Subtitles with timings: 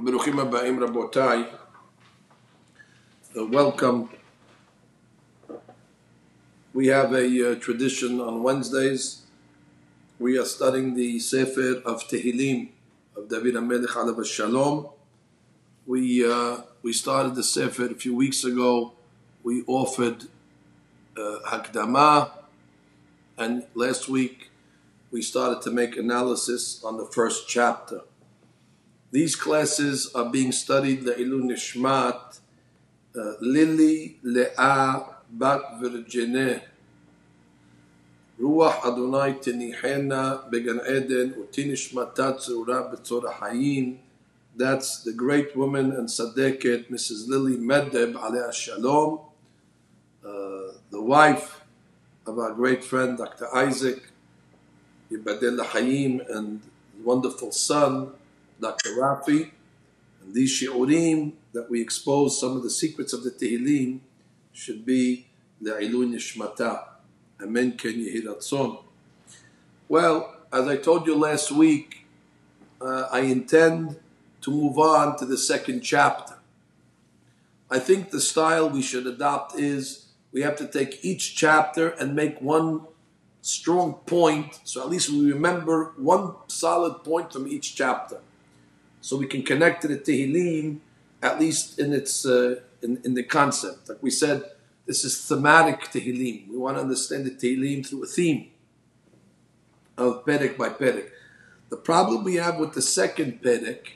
[0.00, 1.46] Aba'im Rabotai.
[3.36, 4.08] Uh, welcome.
[6.72, 9.24] We have a uh, tradition on Wednesdays.
[10.18, 12.70] We are studying the Sefer of Tehillim
[13.14, 14.88] of David HaMelech Alav Shalom.
[15.86, 18.92] We, uh, we started the Sefer a few weeks ago.
[19.42, 20.24] We offered
[21.14, 22.30] uh, Hakdama,
[23.36, 24.50] and last week
[25.10, 28.00] we started to make analysis on the first chapter.
[29.12, 32.38] These classes are being studied Le'ilu Nishmat,
[33.16, 36.62] uh, Lily Le'a Bat Virgineh,
[38.40, 43.98] Ruach Adonai Tinihena Began Eden Utinishmata Tzura B'tzor Hayim.
[44.56, 47.28] That's the great woman and Sadeket, Mrs.
[47.28, 49.20] Lily Medeb Aleh Shalom,
[50.24, 50.28] uh,
[50.90, 51.62] the wife
[52.26, 53.52] of our great friend Dr.
[53.54, 54.04] Isaac
[55.10, 56.60] Yibadel Hayim and
[57.02, 58.12] wonderful son
[58.60, 58.90] Dr.
[58.90, 59.50] Rafi,
[60.22, 64.00] and these shiurim that we expose some of the secrets of the Tehillim
[64.52, 65.26] should be
[65.60, 66.84] the Nishmata.
[67.42, 68.82] Amen Ken Yehiratzon.
[69.88, 72.06] Well, as I told you last week,
[72.80, 73.98] uh, I intend
[74.42, 76.34] to move on to the second chapter.
[77.70, 82.14] I think the style we should adopt is we have to take each chapter and
[82.14, 82.82] make one
[83.42, 88.20] strong point, so at least we remember one solid point from each chapter
[89.00, 90.80] so we can connect to the Tehillim
[91.22, 93.88] at least in its uh, in, in the concept.
[93.88, 94.44] Like we said,
[94.86, 96.48] this is thematic Tehillim.
[96.48, 98.50] We want to understand the Tehillim through a theme
[99.96, 101.10] of Perek by Perek.
[101.68, 103.92] The problem we have with the second Perek,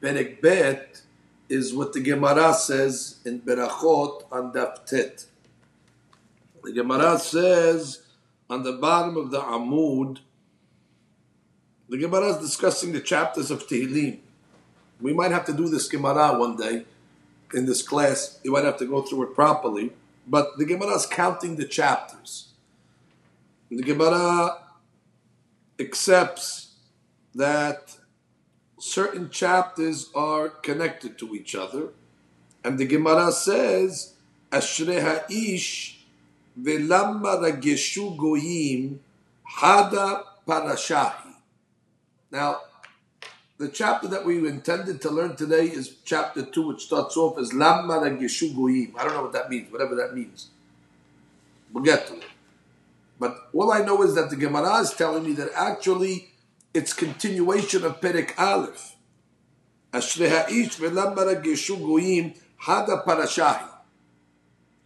[0.00, 1.02] Perek Bet,
[1.48, 5.26] is what the Gemara says in Berachot on Daf Tet.
[6.64, 8.02] The Gemara says
[8.50, 10.18] on the bottom of the Amud,
[11.88, 14.18] the Gemara is discussing the chapters of Tehillim.
[15.00, 16.84] We might have to do this Gemara one day
[17.54, 18.40] in this class.
[18.42, 19.92] You might have to go through it properly.
[20.26, 22.48] But the Gemara is counting the chapters.
[23.70, 24.58] The Gemara
[25.78, 26.74] accepts
[27.34, 27.96] that
[28.78, 31.88] certain chapters are connected to each other.
[32.64, 34.14] And the Gemara says,
[34.50, 36.00] Ashrei ha'ish
[36.60, 39.00] ve'lamma rageshu goyim
[39.58, 41.27] hada parashahi.
[42.30, 42.60] Now,
[43.58, 47.50] the chapter that we intended to learn today is chapter 2, which starts off as
[47.50, 48.94] Lamma Geshu Goyim.
[48.98, 50.48] I don't know what that means, whatever that means.
[51.72, 52.24] We'll get to it.
[53.18, 56.30] But all I know is that the Gemara is telling me that actually
[56.72, 58.94] it's continuation of Perek Aleph.
[59.92, 63.68] Ashrei ha'ish ve'lamma Geshu Goyim hada parashahi.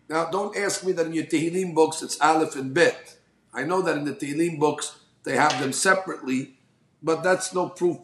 [0.08, 3.16] Now, don't ask me that in your Tehillim books it's Aleph and Bet.
[3.52, 6.56] I know that in the Tehillim books they have them separately,
[7.02, 7.98] but that's no proof.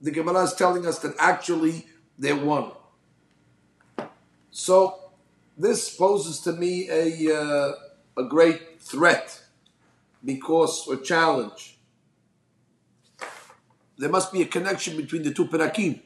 [0.00, 1.86] The Gemara is telling us that actually
[2.18, 2.72] they won.
[4.50, 5.12] So
[5.56, 7.72] this poses to me a uh,
[8.16, 9.42] a great threat
[10.24, 11.78] because or challenge.
[13.96, 16.00] There must be a connection between the two perakim.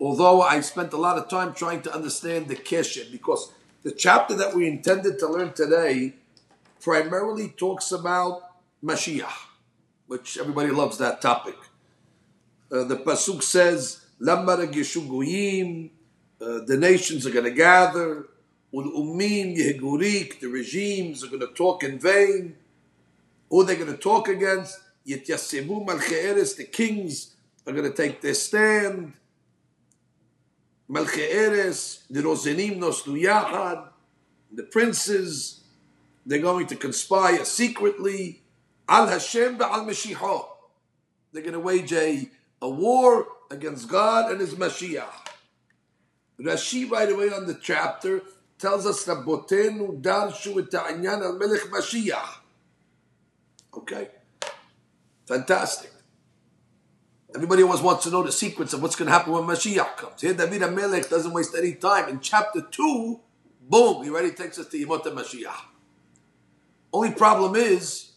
[0.00, 3.52] Although I spent a lot of time trying to understand the kesher, because
[3.82, 6.14] the chapter that we intended to learn today
[6.80, 8.42] primarily talks about
[8.84, 9.53] Mashiach
[10.14, 11.56] which everybody loves that topic.
[12.70, 15.90] Uh, the pasuk says, "Lamar goyim,"
[16.40, 18.28] uh, the nations are going to gather.
[18.72, 22.54] Yehurik, the regimes are going to talk in vain.
[23.50, 24.78] Who are they going to talk against?
[25.04, 27.34] Yityasevu malche'eres, the kings
[27.66, 29.14] are going to take their stand.
[30.88, 33.88] Malche'eres, the rozenim noslu yachad,
[34.52, 35.64] the princes,
[36.24, 38.43] they're going to conspire secretly.
[38.88, 40.46] Al Hashem al Mashiach.
[41.32, 42.28] They're going to wage a,
[42.62, 45.24] a war against God and His Mashiach.
[46.40, 48.22] Rashi right away on the chapter
[48.58, 52.38] tells us that Botenu darshu et al Melech Mashiach.
[53.76, 54.08] Okay,
[55.26, 55.90] fantastic.
[57.34, 60.20] Everybody always wants to know the secrets of what's going to happen when Mashiach comes.
[60.20, 62.08] Here, David Melech doesn't waste any time.
[62.08, 63.20] In chapter two,
[63.60, 65.64] boom, he already takes us to Yemot Mashiach.
[66.92, 68.12] Only problem is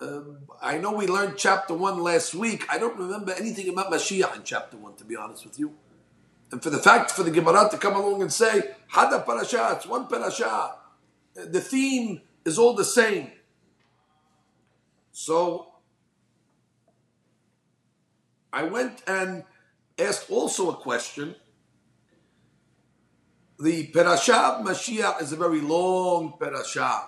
[0.00, 2.64] um, I know we learned chapter one last week.
[2.70, 5.74] I don't remember anything about Mashiach in chapter one, to be honest with you.
[6.50, 9.86] And for the fact for the Gemara to come along and say Hada parasha, it's
[9.86, 10.74] one parasha.
[11.34, 13.30] The theme is all the same.
[15.12, 15.74] So
[18.52, 19.44] I went and
[19.98, 21.36] asked also a question.
[23.60, 27.04] The parasha of Mashiach is a very long parasha.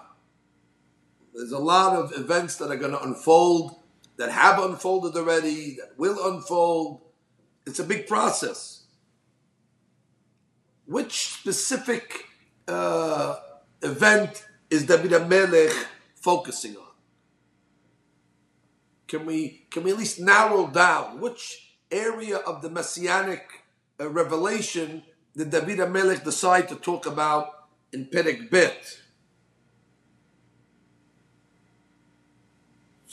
[1.34, 3.76] There's a lot of events that are going to unfold
[4.17, 7.00] that have unfolded already, that will unfold.
[7.67, 8.84] It's a big process.
[10.87, 12.26] Which specific
[12.69, 13.37] uh,
[13.82, 15.73] event is David Melech
[16.14, 16.82] focusing on?
[19.08, 23.44] Can we can we at least narrow down which area of the messianic
[24.00, 25.02] uh, revelation
[25.37, 27.49] did David Melech decide to talk about
[27.93, 29.01] in Perek Bet?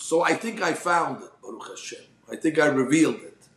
[0.09, 2.05] So I think I found it, Baruch Hashem.
[2.31, 3.49] I think I revealed it.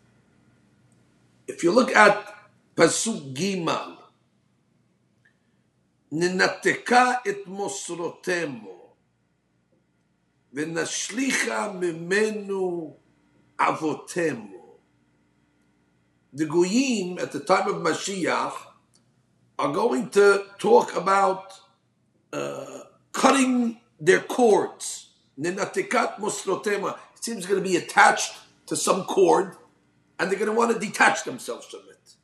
[1.47, 2.35] If you look at
[2.75, 3.97] Pasuk Gimal,
[6.12, 8.94] ננתקה את מוסרותימו
[10.53, 12.95] ונשליכה ממנו
[13.59, 14.77] אבותימו.
[16.33, 18.53] The Goyim at the time of Mashiach
[19.59, 21.53] are going to talk about
[22.31, 22.81] uh,
[23.12, 25.00] cutting their cords.
[25.38, 26.99] Nenatikat mosrotema.
[27.17, 28.34] It seems going to be attached
[28.67, 29.56] to some cord,
[30.19, 32.14] and they're going to want to detach themselves from it.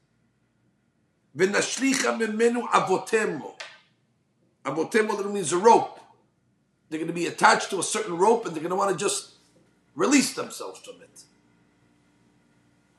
[1.36, 3.54] V'nashlicha memenu avotemo.
[4.64, 6.00] Avotemo literally means a rope.
[6.90, 9.04] They're going to be attached to a certain rope, and they're going to want to
[9.04, 9.34] just
[9.94, 11.24] release themselves from it.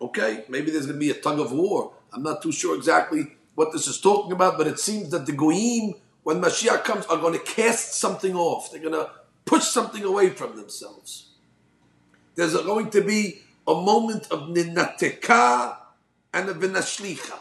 [0.02, 1.94] Okay, maybe there's going to be a tug of war.
[2.14, 5.34] I'm not too sure exactly what this is talking about, but it seems that the
[5.34, 8.72] goyim, when Mashiach comes, are going to cast something off.
[8.72, 9.12] They're going to
[9.50, 11.30] push something away from themselves.
[12.36, 15.76] There's going to be a moment of ninateka
[16.32, 17.40] and a vinashlicha.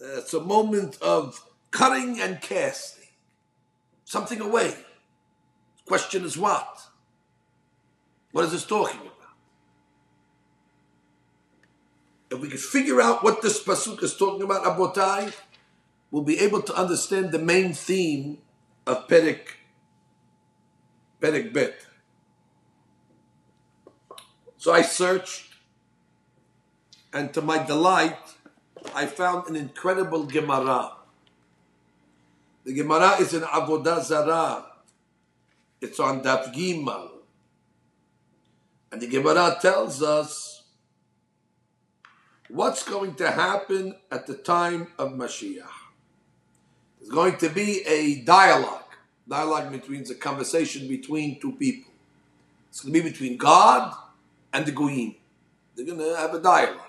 [0.00, 3.08] It's a moment of cutting and casting.
[4.04, 4.68] Something away.
[4.68, 6.80] The question is what?
[8.30, 9.14] What is this talking about?
[12.30, 15.34] If we could figure out what this pasuk is talking about, Abotai,
[16.12, 18.38] we'll be able to understand the main theme
[18.86, 19.57] of Perek,
[21.20, 21.86] Perek Bet.
[24.56, 25.54] So I searched,
[27.12, 28.18] and to my delight,
[28.94, 30.92] I found an incredible Gemara.
[32.64, 34.66] The Gemara is in Avodah Zarah.
[35.80, 37.08] It's on Daf Gimal.
[38.90, 40.64] And the Gemara tells us
[42.48, 45.68] what's going to happen at the time of Mashiach.
[46.98, 48.87] There's going to be a dialogue.
[49.28, 51.92] Dialogue means a conversation between two people.
[52.70, 53.94] It's going to be between God
[54.52, 55.14] and the Goyim.
[55.74, 56.84] They're going to have a dialogue.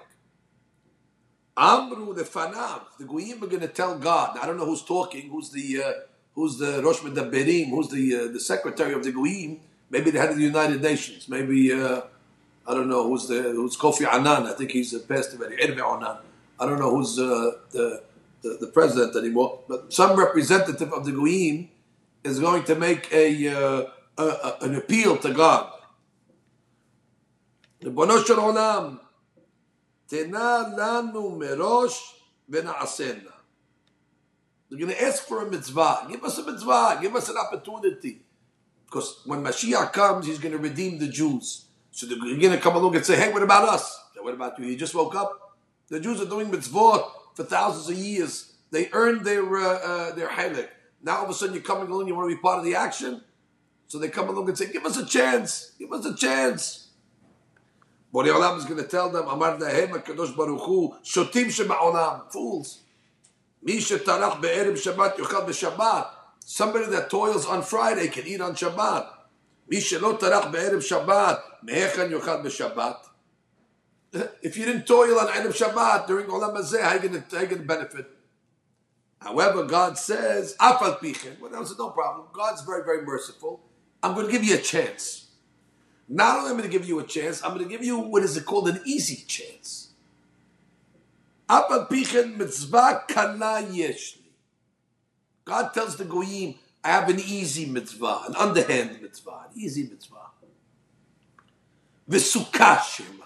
[1.58, 4.38] Amru the Fanav, the Goyim are going to tell God.
[4.42, 5.92] I don't know who's talking, who's the uh,
[6.34, 9.60] who's the Rosh Medaberim, who's the uh, the secretary of the Goyim.
[9.90, 11.28] Maybe the head of the United Nations.
[11.28, 12.02] Maybe uh,
[12.66, 14.48] I don't know who's the who's Kofi Annan.
[14.48, 15.62] I think he's a pastor already.
[15.62, 16.18] Erve Annan.
[16.60, 18.04] I don't know who's uh, the,
[18.42, 19.60] the the president anymore.
[19.68, 21.70] But some representative of the Goyim
[22.23, 23.87] is going to make a, uh,
[24.19, 25.71] a, a an appeal to God.
[27.83, 28.97] ריבונו של עולם,
[30.07, 32.15] תנה לנו מראש
[32.49, 33.31] ונעשנה.
[34.71, 36.07] They're going to ask for a mitzvah.
[36.11, 36.99] Give us a mitzvah.
[37.01, 38.23] Give us an opportunity.
[38.87, 41.67] Because when Mashiach comes, he's going to redeem the Jews.
[41.91, 44.01] So they're going to come along and say, hey, what about us?
[44.21, 44.67] What about you?
[44.67, 45.57] You just woke up?
[45.89, 47.05] The Jews are doing mitzvah
[47.35, 48.55] for thousands of years.
[48.71, 50.69] They earned their uh, uh, their halak.
[51.02, 52.76] Now all of a sudden you're coming along, you want to be part of the
[52.76, 53.22] action?
[53.88, 55.72] So they come along and say, give us a chance.
[55.80, 56.90] Give us a chance.
[58.14, 62.80] Borei Olam is going to tell them, Amar Lahem HaKadosh Baruch Hu, Shotim Shema'olam, fools.
[63.62, 66.08] Mi shetarach be'erev Shabbat yochal b'Shabbat.
[66.46, 69.08] Somebody that toils on Friday can eat on Shabbat.
[69.68, 72.98] Mi shelo tarach be'erev Shabbat, me'echan yochal b'Shabbat.
[74.42, 77.58] If you didn't toil on Erev Shabbat during Olam Hazeh, how are you going to
[77.58, 78.10] benefit?
[79.20, 81.40] However, God says, Afal Pichin.
[81.40, 82.28] Well, no problem.
[82.32, 83.62] God's very, very merciful.
[84.02, 85.28] I'm going to give you a chance.
[86.08, 88.00] Not only am I going to give you a chance, I'm going to give you
[88.00, 89.90] what is it called an easy chance.
[91.50, 94.18] Afal Pichin mitzvah kana yeshli.
[95.44, 100.16] God tells the goyim, I have an easy mitzvah, an underhand mitzvah, an easy mitzvah.
[102.10, 103.26] V'sukkah shema.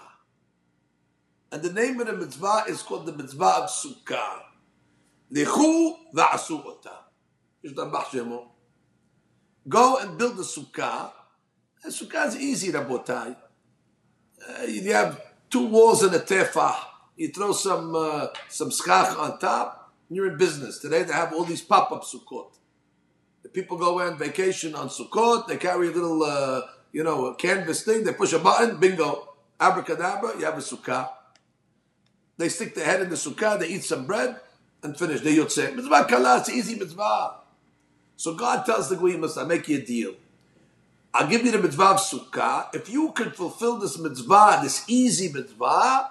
[1.52, 4.40] And the name of the mitzvah is called the mitzvah of sukkah.
[9.68, 11.10] Go and build the sukkah.
[11.82, 13.36] The sukkah is easy, Rabotai.
[14.46, 16.74] Uh, you have two walls and a tefah.
[17.16, 20.78] You throw some uh, some schach on top, and you're in business.
[20.80, 22.56] Today they have all these pop-up sukkot.
[23.44, 25.46] The people go on vacation on Sukkot.
[25.46, 26.62] They carry a little, uh,
[26.92, 28.02] you know, a canvas thing.
[28.02, 28.80] They push a button.
[28.80, 30.38] Bingo, abracadabra.
[30.38, 31.10] You have a sukkah.
[32.38, 33.58] They stick their head in the sukkah.
[33.60, 34.40] They eat some bread
[34.84, 35.20] and finish.
[35.22, 35.74] They yotzeh.
[35.74, 36.38] Mitzvah kala.
[36.38, 37.36] It's easy mitzvah.
[38.16, 40.14] So God tells the Goyim, I make you a deal.
[41.12, 42.74] I'll give you the mitzvah of sukkah.
[42.74, 46.10] If you can fulfill this mitzvah, this easy mitzvah,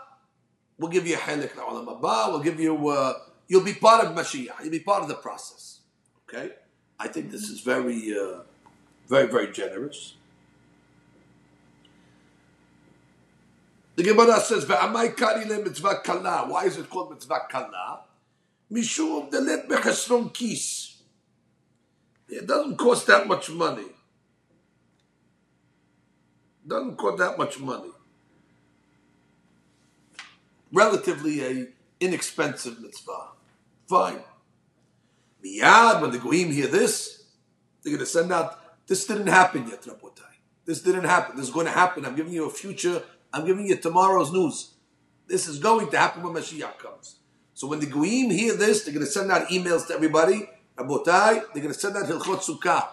[0.77, 2.31] we'll give you a chelik la'olam haba.
[2.31, 3.13] We'll give you, uh,
[3.47, 4.61] you'll be part of Mashiach.
[4.61, 5.79] You'll be part of the process.
[6.27, 6.53] Okay?
[6.99, 8.39] I think this is very, uh,
[9.07, 10.15] very, very generous.
[13.95, 18.02] The Gemara says, "Ve'amai kari le mitzvah kala." Why is it called mitzvah kala?
[18.73, 21.03] Mishum delet bechesron kis.
[22.27, 23.85] It doesn't cost that much money.
[26.65, 27.91] Doesn't cost that much money.
[30.71, 31.67] Relatively a
[31.99, 33.27] inexpensive mitzvah.
[33.87, 34.23] Fine.
[35.45, 37.23] Miyad, when the goyim hear this,
[37.83, 38.87] they're going to send out.
[38.87, 40.21] This didn't happen yet, Rabotai.
[40.65, 41.35] This didn't happen.
[41.35, 42.05] This is going to happen.
[42.05, 43.03] I'm giving you a future.
[43.31, 44.73] I'm giving you tomorrow's news.
[45.27, 47.17] This is going to happen when Mashiach comes.
[47.53, 50.49] So when the goyim hear this, they're going to send out emails to everybody.
[50.77, 52.87] Rabotai, they're going to send out Hilchot Sukkah.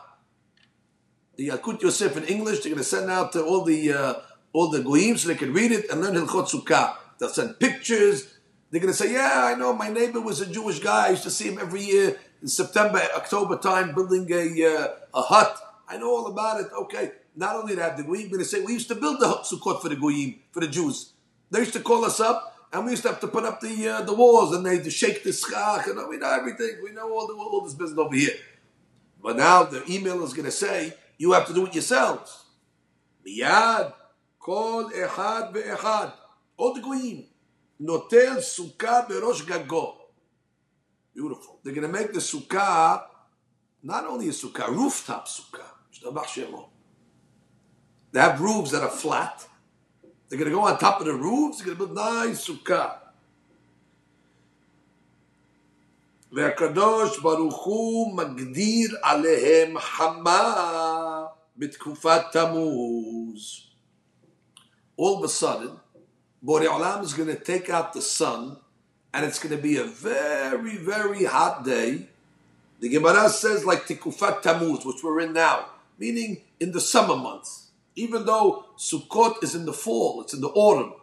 [1.36, 4.14] The Yalkut Yosef in English, they're going to send out to all the uh,
[4.52, 6.96] all the goyim so they can read it and learn Hilchot Sukkah.
[7.18, 8.34] They'll send pictures.
[8.70, 9.72] They're going to say, "Yeah, I know.
[9.72, 11.06] My neighbor was a Jewish guy.
[11.06, 15.22] I used to see him every year in September, October time, building a uh, a
[15.22, 15.56] hut.
[15.88, 17.12] I know all about it." Okay.
[17.34, 19.88] Not only that, the goyim going to say, "We used to build the sukkot for
[19.88, 21.14] the goyim, for the Jews.
[21.50, 23.88] They used to call us up." And we used to have to put up the
[23.88, 26.80] uh, the walls, and they shake the schach, and we know everything.
[26.82, 28.36] We know all the all this business over here.
[29.22, 32.44] But now the email is going to say you have to do it yourselves.
[33.26, 33.92] Miyad
[34.38, 36.12] kol echad ve'echad.
[36.58, 37.24] The goyim
[37.82, 39.96] notel sukkah berosh gago.
[41.12, 41.58] Beautiful.
[41.64, 43.02] They're going to make the sukkah
[43.82, 45.64] not only a sukkah, rooftop sukkah.
[48.12, 49.46] They have roofs that are flat.
[50.30, 51.58] They're going to go on top of the roofs.
[51.58, 52.96] They're going to build nice sukkah.
[56.32, 63.66] והקדוש ברוך הוא מגדיר עליהם חמה בתקופת תמוז.
[64.96, 65.80] All of a sudden,
[66.44, 68.58] Borei Olam is going to take out the sun
[69.12, 72.06] and it's going to be a very, very hot day.
[72.78, 75.66] The Gemara says like Tekufat Tammuz, which we're in now,
[75.98, 77.69] meaning in the summer months.
[77.95, 80.93] Even though Sukkot is in the fall, it's in the autumn.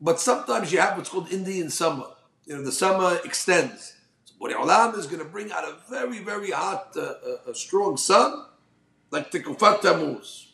[0.00, 2.06] But sometimes you have what's called Indian summer.
[2.46, 3.94] You know, the summer extends.
[4.24, 7.14] So Borei Olam is going to bring out a very, very hot, uh,
[7.48, 8.44] uh, strong sun,
[9.10, 10.52] like Tikufat Tammuz.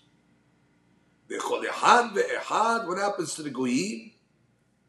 [1.28, 4.10] What happens to the goyim?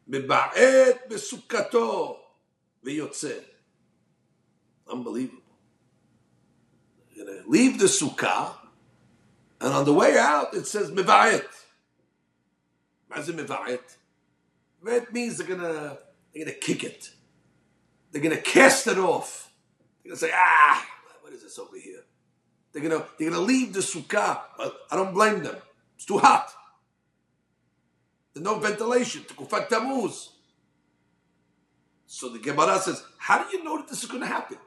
[0.08, 2.20] מבעט בסוכתו
[2.82, 3.38] ויוצא.
[4.88, 5.38] Unbelievable.
[7.14, 8.54] You're going to leave the sukkah,
[9.61, 11.45] and on the way out, it says Mivayat.
[13.07, 13.97] What's Mivayat?
[14.83, 15.97] That means they're gonna
[16.33, 17.09] they're gonna kick it.
[18.11, 19.51] They're gonna cast it off.
[20.03, 20.85] They're gonna say, ah,
[21.21, 22.03] what is this over here?
[22.71, 24.39] They're gonna they're gonna leave the sukkah.
[24.59, 25.55] I don't blame them.
[25.95, 26.49] It's too hot.
[28.33, 29.23] There's no ventilation.
[29.23, 30.29] Tekufat tamuz."
[32.07, 34.57] So the Gemara says, how do you know that this is going to happen?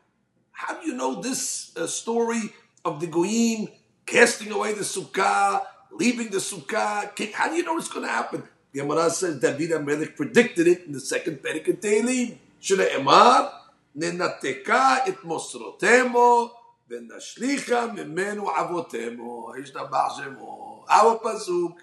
[0.52, 2.52] How do you know this uh, story
[2.84, 3.68] of the Goyim
[4.09, 7.33] casting away the sukkah, leaving the sukkah?
[7.33, 8.43] How do you know it's going to happen?
[8.71, 12.37] The Gemara says David HaMelech predicted it in the second Perek of Tehillim.
[12.61, 13.51] Emar,
[13.95, 16.53] ננתקה את מוסרותמו
[16.89, 19.53] ונשליכה ממנו אבותמו.
[19.61, 20.85] השתבח שמו.
[20.89, 21.75] Our pasuk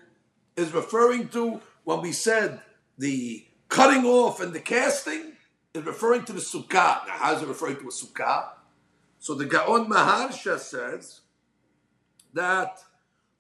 [0.57, 2.61] is referring to when we said
[2.99, 5.33] the cutting off and the casting
[5.75, 7.07] is referring to the sukkah.
[7.07, 8.51] Now, how is it referring to a sukkah?
[9.19, 11.21] So the Gaon Maharsha says
[12.34, 12.80] that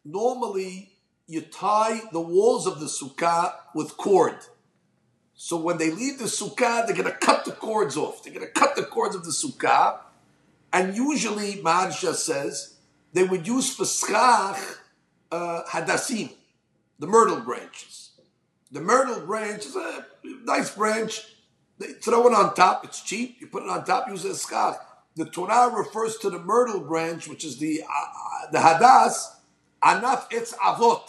[0.03, 0.91] normally
[1.27, 4.37] you tie the walls of the sukkah with cord.
[5.35, 8.23] So when they leave the sukkah, they're going to cut the cords off.
[8.23, 9.99] They're going to cut the cords of the sukkah.
[10.73, 12.75] And usually, Maharsha says,
[13.13, 14.57] they would use for schach
[15.31, 16.31] uh, hadassim,
[16.99, 18.11] the myrtle branches.
[18.71, 20.05] The myrtle branch is a
[20.43, 21.21] nice branch.
[21.79, 22.83] They throw it on top.
[22.83, 23.37] It's cheap.
[23.39, 24.09] You put it on top.
[24.09, 24.86] Use it as schach.
[25.17, 29.15] The Torah refers to the myrtle branch, which is the uh, the hadas,
[29.83, 31.01] anaf etz avot.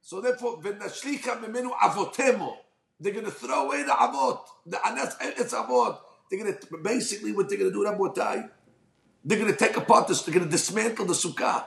[0.00, 2.56] So therefore, v'nashlicha memenu avotemo.
[3.00, 5.98] They're going to throw away the avot, the anaf etz avot.
[6.30, 8.48] They're going to basically what they're going to do, Rabotai.
[9.24, 10.22] They're going to take apart this.
[10.22, 11.66] They're going to dismantle the sukkah,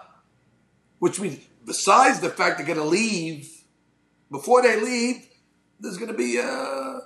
[1.00, 3.50] which means besides the fact they're going to leave
[4.32, 5.28] before they leave,
[5.80, 7.00] there's going to be, uh,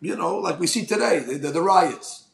[0.00, 2.24] you know, like we see today, the, the, the riots.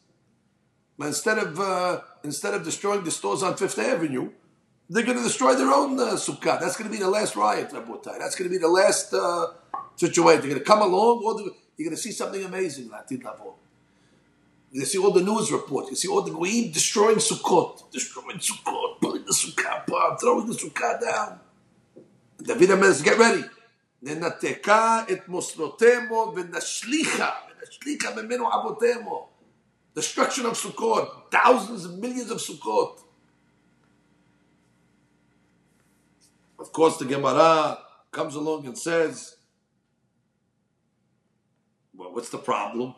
[0.98, 4.32] But instead of uh, instead of destroying the stores on Fifth Avenue,
[4.90, 6.60] they're going to destroy their own uh, sukkah.
[6.60, 8.20] That's going to be the last riot, Rabotai.
[8.20, 9.48] That's going to be the last uh,
[9.96, 10.42] situation.
[10.42, 11.40] They're going to come along, or
[11.78, 13.58] you're going to see something amazing, Latin level.
[14.72, 15.92] You see all the news reports.
[15.92, 20.54] You see all the Goyim destroying Sukkot, destroying Sukkot, pulling the sukkah apart, throwing the
[20.54, 21.40] sukkah down.
[22.42, 23.44] David HaMelech says, get ready.
[24.06, 29.30] ננתקה את מוסרותמו ונשליכה, ונשליכה ממנו אבותימו.
[29.99, 33.01] Destruction of Sukkot, thousands and millions of Sukkot.
[36.57, 37.79] Of course, the Gemara
[38.13, 39.39] comes along and says,
[41.97, 42.95] well, what's the problem?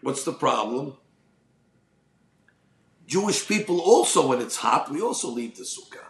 [0.00, 0.94] What's the problem?
[3.06, 6.08] Jewish people also, when it's hot, we also leave the sukkah.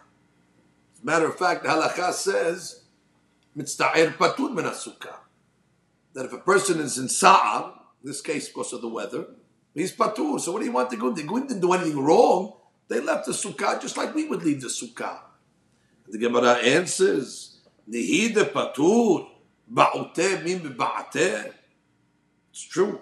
[0.93, 2.83] As a matter of fact, the halakha says,
[3.57, 5.17] mitzta'ir patur min sukkah.
[6.13, 7.73] That if a person is in sa'ar,
[8.07, 9.27] this case because of the weather,
[9.73, 10.39] he's patur.
[10.39, 11.15] So what do you want the Goyim?
[11.15, 12.53] The Goyim didn't do anything wrong.
[12.87, 15.19] They left the sukkah just like we would leave the sukkah.
[16.07, 17.59] The Gemara answers,
[17.89, 19.27] Nihide patur,
[19.71, 21.53] ba'uteh mim ba'ateh.
[22.51, 23.01] It's true.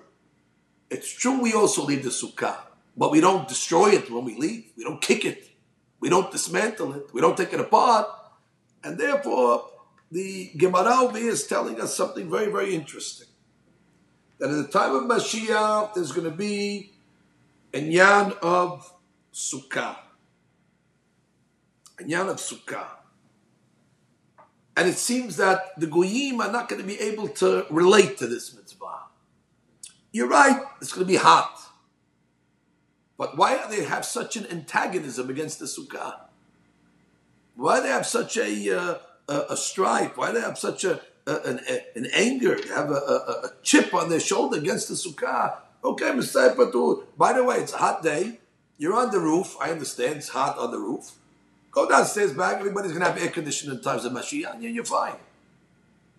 [0.89, 2.57] It's true we also leave the sukkah,
[2.97, 4.71] but we don't destroy it when we leave.
[4.75, 5.49] We don't kick it.
[5.99, 7.13] We don't dismantle it.
[7.13, 8.07] We don't take it apart.
[8.83, 9.69] And therefore,
[10.11, 13.27] the Gemara over here is telling us something very, very interesting.
[14.39, 16.91] That at the time of Mashiach, there's going to be
[17.73, 18.91] a yan of
[19.33, 19.97] sukkah.
[21.99, 22.87] A yan of sukkah.
[24.77, 28.27] And it seems that the goyim are not going to be able to relate to
[28.27, 29.03] this mitzvah.
[30.11, 31.59] You're right, it's going to be hot.
[33.17, 36.15] But why do they have such an antagonism against the sukkah?
[37.55, 38.97] Why do they have such a, uh,
[39.29, 40.17] a, a, strife?
[40.17, 41.59] Why do they have such a, an,
[41.95, 42.57] an, anger?
[42.73, 45.57] Have a, a, chip on their shoulder against the sukkah.
[45.83, 46.55] Okay, Mr.
[46.55, 47.03] Patur.
[47.17, 48.39] By the way, it's a hot day.
[48.77, 49.55] You're on the roof.
[49.59, 51.13] I understand it's hot on the roof.
[51.71, 52.59] Go downstairs back.
[52.59, 55.15] Everybody's going to have air conditioning in times of Mashiach, and you're fine.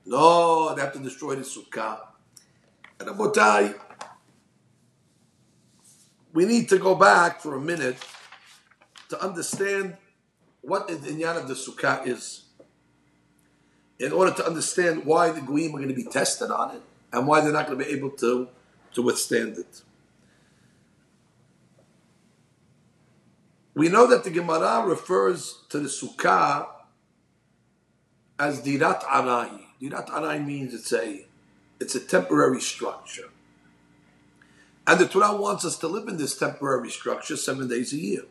[0.05, 1.99] No, they have to destroy the sukkah.
[3.01, 3.75] And Abotai,
[6.33, 7.97] we need to go back for a minute
[9.09, 9.97] to understand
[10.63, 12.46] what the inyan of the sukkah is.
[13.99, 16.83] In order to understand why the goyim are going to be tested on it
[17.13, 18.49] and why they're not going to be able to,
[18.93, 19.83] to withstand it.
[23.75, 26.67] We know that the Gemara refers to the sukkah
[28.39, 29.61] as dirat arai.
[29.81, 31.27] Dirat arai means it's a
[31.79, 33.29] it's a temporary structure.
[34.87, 38.23] And the Torah wants us to live in this temporary structure seven days a year.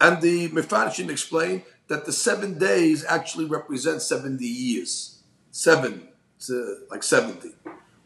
[0.00, 5.22] And the Mefarshim explain that the seven days actually represent 70 years.
[5.50, 6.08] Seven,
[6.46, 7.50] to like 70.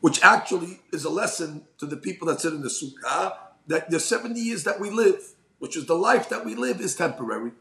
[0.01, 4.01] Which actually is a lesson to the people that sit in the Sukkah that the
[4.01, 7.53] 70 years that we live which is the life that we live, is temporary.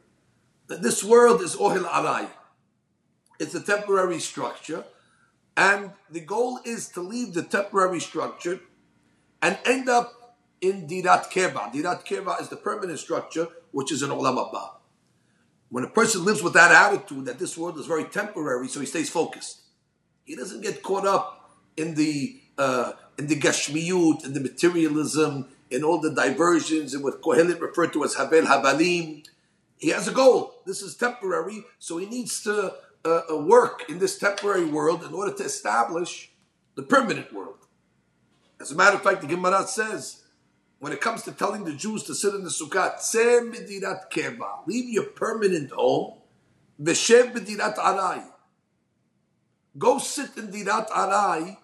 [0.69, 2.27] That this world is ohil arai.
[3.39, 4.85] It's a temporary structure,
[5.55, 8.59] and the goal is to leave the temporary structure
[9.39, 11.71] and end up in dirat keva.
[11.71, 14.80] Dirat keva is the permanent structure, which is an olam haba.
[15.71, 18.85] When a person lives with that attitude that this world is very temporary, so he
[18.85, 19.61] stays focused.
[20.25, 25.83] He doesn't get caught up in the uh, in the gashmiyut, in the materialism, in
[25.83, 29.25] all the diversions and what Kohelet referred to as Havel Havalim.
[29.77, 30.55] He has a goal.
[30.65, 32.73] This is temporary, so he needs to
[33.05, 36.31] uh, uh, work in this temporary world in order to establish
[36.75, 37.65] the permanent world.
[38.59, 40.20] As a matter of fact, the Gemara says,
[40.81, 42.97] when it comes to telling the Jews to sit in the Sukkah,
[44.65, 46.17] leave your permanent home,
[46.81, 48.23] v'shev arai.
[49.77, 51.55] Go sit in dirat arai,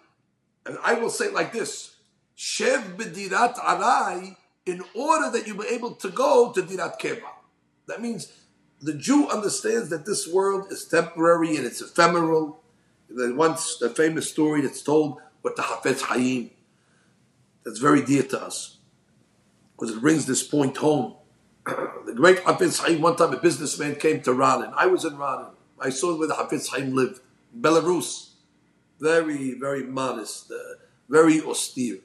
[0.67, 1.95] and I will say like this,
[2.37, 4.35] Shev b'dirat arai
[4.67, 7.31] in order that you be able to go to dirat keva.
[7.87, 8.31] That means
[8.81, 12.61] the Jew understands that this world is temporary and it's ephemeral.
[13.09, 16.51] There's once the famous story that's told with the Hafetz Haim
[17.65, 18.76] that's very dear to us
[19.77, 21.15] because it brings this point home.
[21.65, 24.73] the great Hafetz Haim, one time a businessman came to Radin.
[24.75, 25.49] I was in Radin.
[25.79, 27.19] I saw where the Hafetz Haim lived,
[27.57, 28.31] Belarus.
[28.99, 30.55] Very, very modest, uh,
[31.07, 31.99] very austere.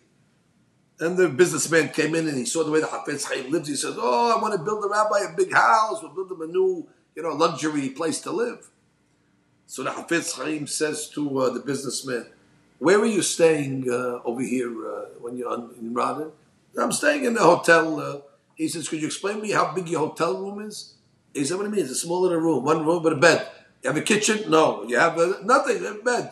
[1.00, 3.68] And the businessman came in and he saw the way the Hafetz Chaim lives.
[3.68, 6.02] He says, "Oh, I want to build the rabbi a big house.
[6.02, 8.68] We'll build him a new, you know, luxury place to live."
[9.66, 12.26] So the Hafetz Chaim says to uh, the businessman,
[12.78, 16.32] "Where are you staying uh, over here uh, when you're in Radin?"
[16.78, 18.20] "I'm staying in the hotel." Uh,
[18.54, 20.94] he says, "Could you explain to me how big your hotel room is?"
[21.34, 21.84] He said, "What do you mean?
[21.84, 23.46] It's a small little room, one room with a bed.
[23.82, 24.50] You have a kitchen?
[24.50, 24.84] No.
[24.84, 25.78] You have a, nothing.
[25.78, 26.30] You have a bed."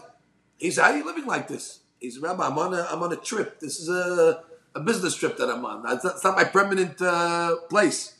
[0.58, 3.02] He said, "How are you living like this?" He said, "Rabbi, I'm on a I'm
[3.02, 3.60] on a trip.
[3.60, 5.82] This is a." a business trip that I'm on.
[5.90, 8.14] It's not, it's not my permanent uh, place.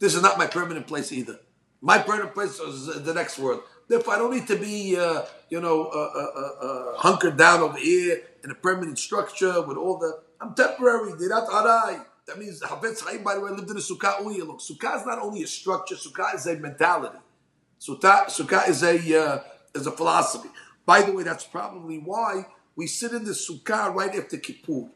[0.00, 1.38] This is not my permanent place either.
[1.80, 3.62] My permanent place is the next world.
[3.86, 7.60] Therefore, I don't need to be, uh, you know, uh, uh, uh, uh, hunkered down
[7.60, 10.20] over here in a permanent structure with all the.
[10.40, 11.12] I'm temporary.
[11.12, 12.04] Dirat arai.
[12.26, 14.40] That means Hafetz Chaim, by the way, lived in a sukkah only.
[14.40, 17.18] Look, sukkah is not only a structure, sukkah is a mentality.
[17.80, 19.42] Sukkah, sukkah is a uh,
[19.74, 20.50] is a philosophy.
[20.86, 24.88] By the way, that's probably why we sit in the sukkah right after Kippur.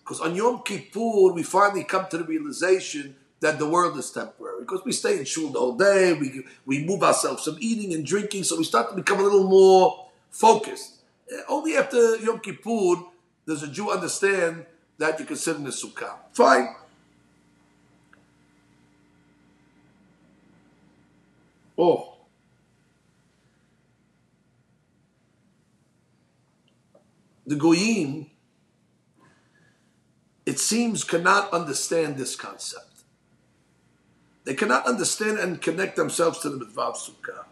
[0.00, 4.60] Because on Yom Kippur, we finally come to the realization that the world is temporary.
[4.60, 8.04] Because we stay in shul the whole day, we, we move ourselves from eating and
[8.04, 10.97] drinking, so we start to become a little more focused.
[11.48, 13.02] Only after Yom Kippur
[13.46, 14.66] does a Jew understand
[14.98, 16.14] that you can sit in the sukkah.
[16.32, 16.74] Fine.
[21.76, 22.14] Oh.
[27.46, 28.26] The Goyim,
[30.44, 32.84] it seems, cannot understand this concept.
[34.44, 37.44] They cannot understand and connect themselves to the mitzvah of sukkah.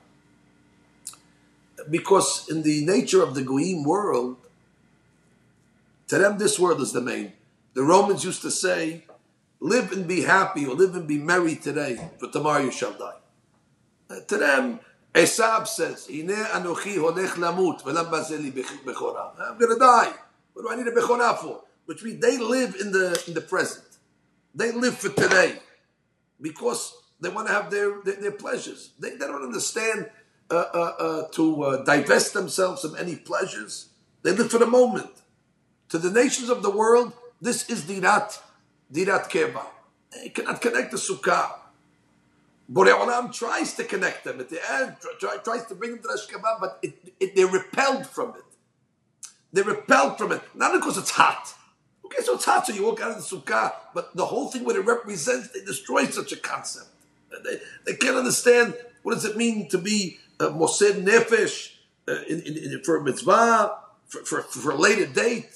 [1.90, 4.36] Because in the nature of the Goyim world,
[6.08, 7.32] to them this world is the main.
[7.74, 9.04] The Romans used to say,
[9.60, 13.16] live and be happy or live and be merry today, for tomorrow you shall die.
[14.08, 14.80] Uh, to them,
[15.14, 20.12] Esab says, anochi lamut, I'm going to die.
[20.52, 21.62] What do I need a bechorah for?
[21.86, 23.84] Which means they live in the, in the present.
[24.54, 25.58] They live for today
[26.40, 28.90] because they want to have their, their, their pleasures.
[28.98, 30.10] They, they, don't understand
[30.50, 33.88] to uh, divest themselves of any pleasures.
[34.22, 35.10] They live for the moment.
[35.90, 38.40] To the nations of the world, this is dirat,
[38.92, 39.66] dirat keva.
[40.12, 41.52] They cannot connect the sukkah.
[42.72, 46.08] Borei Olam tries to connect them at the end, try, tries to bring them to
[46.08, 48.42] the Ashkabah, but it, it, they're repelled from it.
[49.52, 51.54] They're repelled from it, not because it's hot.
[52.04, 54.64] Okay, so it's hot, so you walk out of the sukkah, but the whole thing,
[54.64, 56.88] what it represents, they destroy such a concept.
[57.44, 61.72] They, they can't understand what does it mean to be uh, Mosed Nefesh
[62.08, 65.50] uh, for mitzvah, for, for, for later date.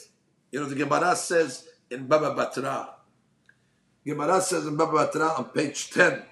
[0.51, 2.89] You know, the Gemara says in Baba Batra,
[4.05, 6.23] Gemara says in Baba Batra on page 10,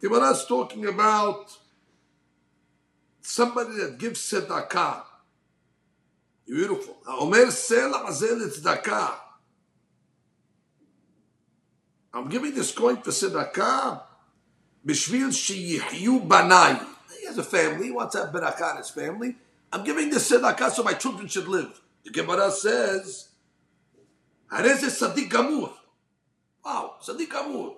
[0.00, 1.56] Gemara is talking about
[3.20, 5.02] somebody that gives tzedakah.
[6.46, 6.96] Beautiful.
[7.06, 9.14] Omer sela azel tzedakah.
[12.14, 14.02] I'm giving this coin for tzedakah.
[14.86, 16.84] Bishvil sheyihyu banai.
[17.20, 17.86] He has a family.
[17.86, 19.36] He wants to have berakah in his family.
[19.72, 21.80] I'm giving this tzedakah so my children should live.
[22.04, 23.28] The Gemara says,
[24.50, 25.72] Harez Sadiq Gamur.
[26.64, 27.74] Wow, Sadiq Gamur.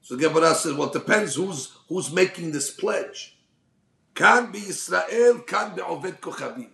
[0.00, 3.36] So the Gemara says, well, it depends who's, who's making this pledge.
[4.16, 6.70] Israel, can be Oved Kochavim.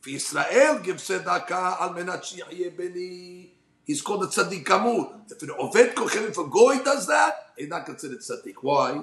[0.00, 3.54] If Israel gives tzedakah al menat beni,
[3.92, 5.20] he's called a tzaddik gamur.
[5.30, 8.54] If an Oved Kochavim, if a goy does that, he's not considered tzaddik.
[8.62, 9.02] Why?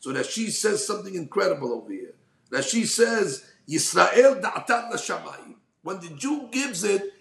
[0.00, 2.14] So that she says something incredible over here.
[2.50, 5.54] That she says, Yisrael da'atan l'shamayim.
[5.82, 7.12] When the Jew gives it,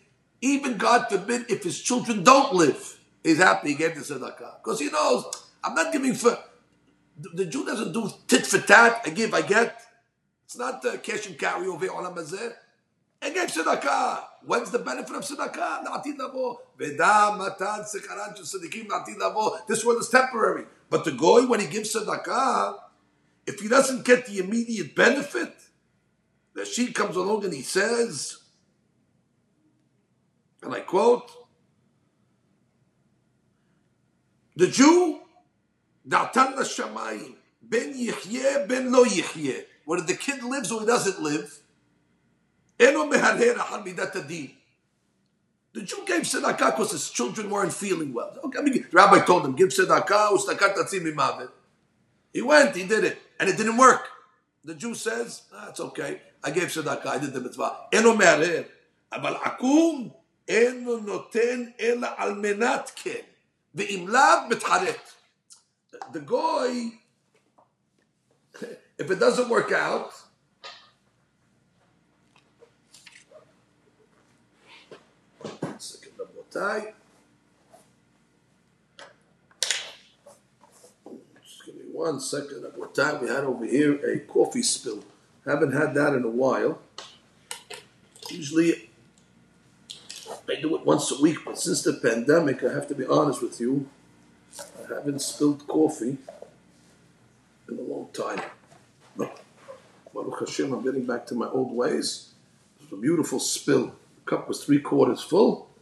[0.41, 4.63] even God forbid if his children don't live, he's happy he gave the tzedakah.
[4.63, 5.26] Because he knows,
[5.63, 6.38] I'm not giving for,
[7.17, 9.80] the Jew doesn't do tit for tat, I give, I get.
[10.45, 12.54] It's not uh, cash and carry over hazeh.
[13.23, 14.23] I gave tzedakah.
[14.45, 16.05] When's the benefit of tzedakah?
[19.67, 20.65] This world is temporary.
[20.89, 22.79] But the goy, when he gives tzedakah,
[23.47, 25.53] if he doesn't get the immediate benefit,
[26.53, 28.39] the sheet comes along and he says,
[30.62, 31.31] and I quote,
[34.55, 35.21] the Jew,
[36.07, 39.63] Datan Shamayim, ben yichye, ben lo yichye.
[39.86, 41.62] Whether the kid lives or he doesn't live,
[42.83, 44.52] The
[45.85, 48.37] Jew gave tzedakah because his children weren't feeling well.
[48.44, 51.50] Okay, I mean, the rabbi told him, give tzedakah, ustakat tatzim imavet.
[52.33, 54.09] He went, he did it, and it didn't work.
[54.64, 56.20] The Jew says, ah, it's okay.
[56.42, 57.76] I gave tzedakah, I did the mitzvah.
[57.92, 58.62] אינו מערער,
[59.12, 60.11] אבל עקום
[60.48, 63.22] אינו נותן אלא על מנת כן,
[63.74, 65.12] ואם לאו מתחרט.
[66.12, 66.92] The guy,
[68.98, 70.12] if it doesn't work out,
[81.41, 85.03] Just give me one second of what time we had over here a coffee spill.
[85.45, 86.79] Haven't had that in a while.
[88.29, 88.89] Usually
[90.47, 93.41] I do it once a week, but since the pandemic, I have to be honest
[93.41, 93.89] with you,
[94.59, 96.17] I haven't spilled coffee
[97.67, 98.41] in a long time.
[99.17, 99.31] No.
[100.13, 102.33] Baruch Hashem, I'm getting back to my old ways.
[102.79, 103.95] It was a beautiful spill.
[104.15, 105.72] The cup was three quarters full.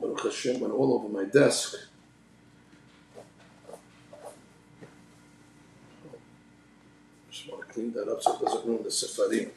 [0.00, 1.74] Baruch Hashem went all over my desk.
[7.30, 9.50] Just want to clean that up so it doesn't ruin the sefarim.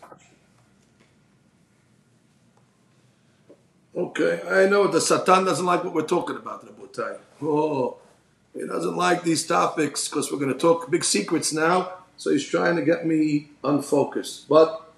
[3.96, 7.18] Okay, I know the Satan doesn't like what we're talking about, Rabotai.
[7.42, 7.98] Oh,
[8.54, 11.94] he doesn't like these topics because we're going to talk big secrets now.
[12.16, 14.92] So he's trying to get me unfocused, but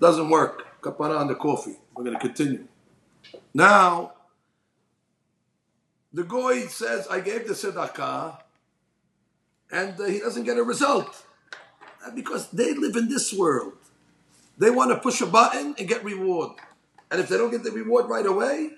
[0.00, 0.80] doesn't work.
[0.80, 1.76] Kapara on the coffee.
[1.94, 2.64] We're going to continue.
[3.52, 4.12] Now,
[6.12, 8.38] the goy says, "I gave the tzedakah,"
[9.70, 11.24] and uh, he doesn't get a result
[12.04, 13.74] uh, because they live in this world.
[14.56, 16.52] They want to push a button and get reward,
[17.10, 18.70] and if they don't get the reward right away,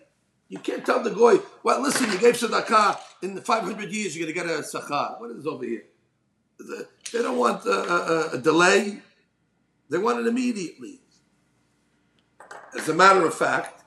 [0.49, 4.27] you can't tell the goy, "Well, listen, you gave tzedakah in the 500 years, you're
[4.27, 5.85] going to get a sachar." What is over here?
[7.13, 9.01] They don't want a, a, a delay;
[9.89, 11.01] they want it immediately.
[12.77, 13.80] As a matter of fact,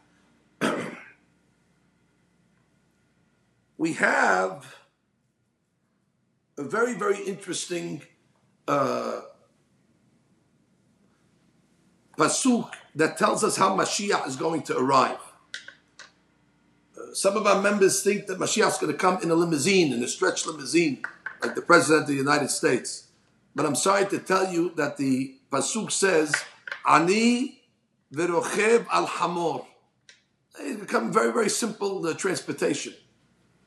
[3.77, 4.75] we have
[6.57, 8.01] a very, very interesting
[8.67, 9.21] uh,
[12.17, 15.17] pasuk that tells us how Mashiach is going to arrive.
[16.95, 19.91] Uh, some of our members think that Mashiach is going to come in a limousine,
[19.91, 21.01] in a stretch limousine,
[21.41, 23.07] like the President of the United States.
[23.55, 26.33] But I'm sorry to tell you that the pasuk says,
[26.87, 27.61] "Ani
[28.13, 29.65] verochev al hamor."
[30.59, 32.93] It's become very, very simple uh, transportation.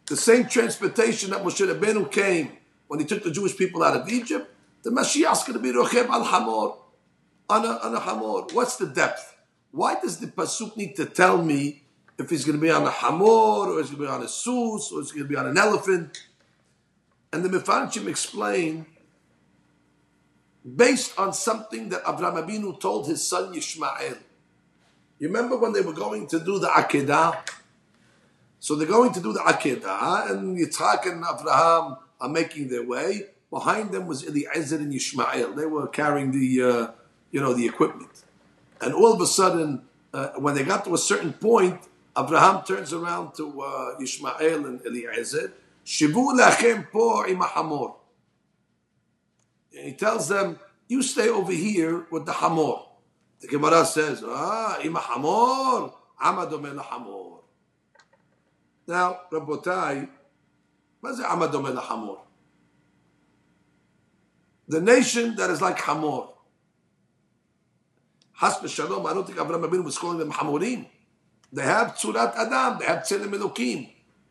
[0.06, 2.52] The same transportation that Moshe Rabbeinu came
[2.86, 4.48] when he took the Jewish people out of Egypt,
[4.82, 6.76] the Mashiach is going to be Rochev al Hamor,
[7.48, 8.46] on a, Hamor.
[8.52, 9.36] What's the depth?
[9.72, 11.82] Why does the Pasuk need to tell me
[12.18, 13.24] if he's going to be on a Hamor,
[13.72, 15.58] or he's going to be on a Sus, or he's going to be on an
[15.58, 16.22] elephant?
[17.32, 18.86] And the Mefarshim explain,
[20.64, 24.18] based on something that Avraham Abinu told his son Yishmael.
[25.18, 27.38] You remember when they were going to do the Akedah?
[28.60, 33.26] So they're going to do the Akedah, and Yitzhak and Abraham are making their way.
[33.50, 35.54] Behind them was Eliezer and Yishmael.
[35.54, 36.90] They were carrying the, uh,
[37.30, 38.10] you know, the equipment.
[38.80, 41.80] And all of a sudden, uh, when they got to a certain point,
[42.18, 45.52] Abraham turns around to uh, Yishmael and Eliezer.
[45.84, 47.94] Shivu lachem po imahamor.
[49.76, 52.86] And He tells them, "You stay over here with the hamor."
[53.40, 57.25] The Gemara says, "Ah, imahamor, amadom hamor."
[58.86, 60.08] Now, Rabotai,
[61.00, 62.18] what is amadom hamor?
[64.68, 66.28] The nation that is like Hamor.
[68.40, 70.86] Hasbe Shalom, I don't think Abraham Abinu was calling them Hamorim.
[71.52, 73.90] They have Tzurat Adam, they have Tzelem Elokim.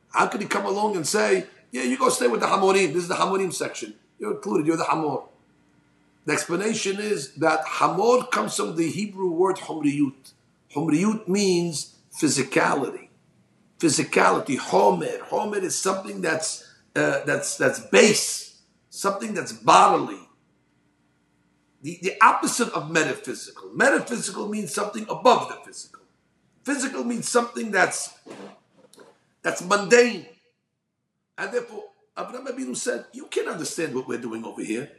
[0.10, 3.04] How could he come along and say, yeah, you go stay with the Hamorim, this
[3.04, 3.96] is the Hamorim section.
[4.20, 5.24] You're included, you're the Hamor.
[6.26, 10.34] The explanation is that Hamor comes from the Hebrew word Humriyut.
[10.74, 13.05] Humriyut means physicality.
[13.80, 15.20] Physicality, Homer.
[15.24, 20.26] Homer is something that's, uh, that's, that's base, something that's bodily
[21.86, 23.70] the, the opposite of metaphysical.
[23.72, 26.02] Metaphysical means something above the physical.
[26.64, 28.18] Physical means something that's
[29.44, 30.26] that's mundane.
[31.38, 31.84] And therefore,
[32.18, 34.90] Abraham Abinu said, You can't understand what we're doing over here.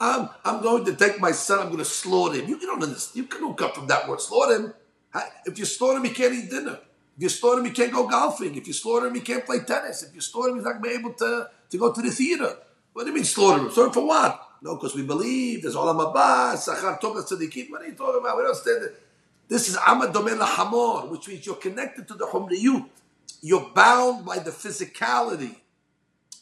[0.00, 2.48] I'm, I'm going to take my son, I'm going to slaughter him.
[2.48, 3.30] You, you don't understand.
[3.32, 4.20] You don't come from that word.
[4.20, 4.74] Slaughter him.
[5.46, 6.80] If you slaughter him, he can't eat dinner.
[7.16, 8.54] If you slaughter him, he can't go golfing.
[8.56, 10.02] If you slaughter him, he can't play tennis.
[10.02, 12.10] If you slaughter him, he's not going to be able to, to go to the
[12.10, 12.56] theater.
[12.92, 13.70] What do you mean slaughter him?
[13.70, 14.48] Slaughter him for what?
[14.62, 17.70] No, because we believe there's Olam Haba, Sachar Tov Tzadikim.
[17.70, 18.36] What are you talking about?
[18.36, 19.02] We don't stand it.
[19.46, 22.88] This is Amad Domen Hamor, which means you're connected to the Humriyut.
[23.42, 25.56] You're bound by the physicality.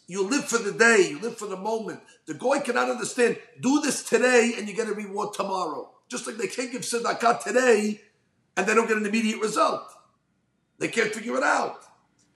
[0.07, 1.09] You live for the day.
[1.11, 2.01] You live for the moment.
[2.27, 3.39] The goy cannot understand.
[3.61, 5.91] Do this today, and you get a reward tomorrow.
[6.09, 8.01] Just like they can't give tzedakah today,
[8.57, 9.83] and they don't get an immediate result.
[10.79, 11.85] They can't figure it out.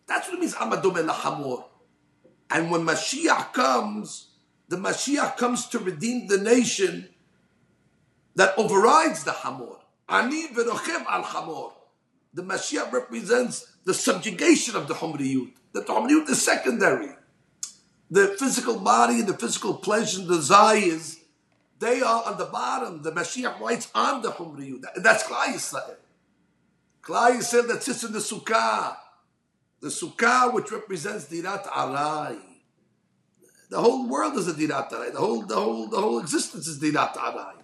[0.07, 0.55] That's what it means.
[0.55, 1.65] Amad Domen Hamor.
[2.51, 4.31] And when Mashiach comes,
[4.69, 7.09] the Mashiach comes to redeem the nation
[8.37, 9.79] that overrides the Hamor.
[10.09, 11.73] Ani v'rochev al Hamor.
[12.35, 15.53] The Mashiach represents the subjugation of the Humriyut.
[15.73, 17.11] The Humriyut is secondary.
[18.11, 21.19] The physical body and the physical pleasures and desires,
[21.79, 23.03] they are on the bottom.
[23.03, 24.83] The Mashiach rides on the Humriyut.
[24.97, 25.97] That's Klal Yisrael.
[27.07, 28.97] Klal Yisrael that sits in the Sukkah.
[29.81, 32.39] The Sukkah which represents Dirat Arai.
[33.69, 35.13] The whole world is a dirat arai.
[35.13, 37.55] The whole, the whole, the whole existence is dirat arai.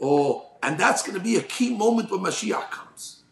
[0.00, 3.22] Oh, and that's going to be a key moment when Mashiach comes.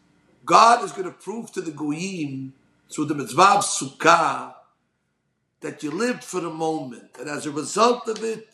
[0.43, 2.53] God is going to prove to the goyim
[2.91, 4.53] through the mitzvah of sukkah
[5.61, 8.49] that you lived for the moment, and as a result of it,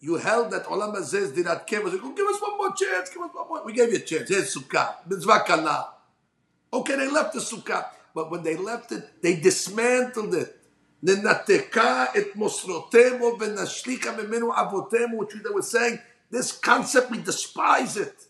[0.00, 1.84] you held that olam hazeh dirat kev.
[1.84, 3.10] Like, oh, give us one more chance.
[3.10, 3.64] Give us one more.
[3.64, 4.28] We gave you a chance.
[4.28, 5.94] Here's sukkah, mitzvah kala.
[6.72, 10.58] Okay, they left the sukkah, but when they left it, they dismantled it.
[11.02, 15.98] ננתקה את מוסרותימו ונשליקה ממנו אבותימו, which they were saying,
[16.30, 18.26] this concept, we despise it.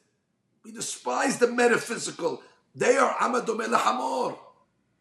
[0.64, 2.42] We despise the metaphysical.
[2.74, 4.36] they are Amadome Hamor.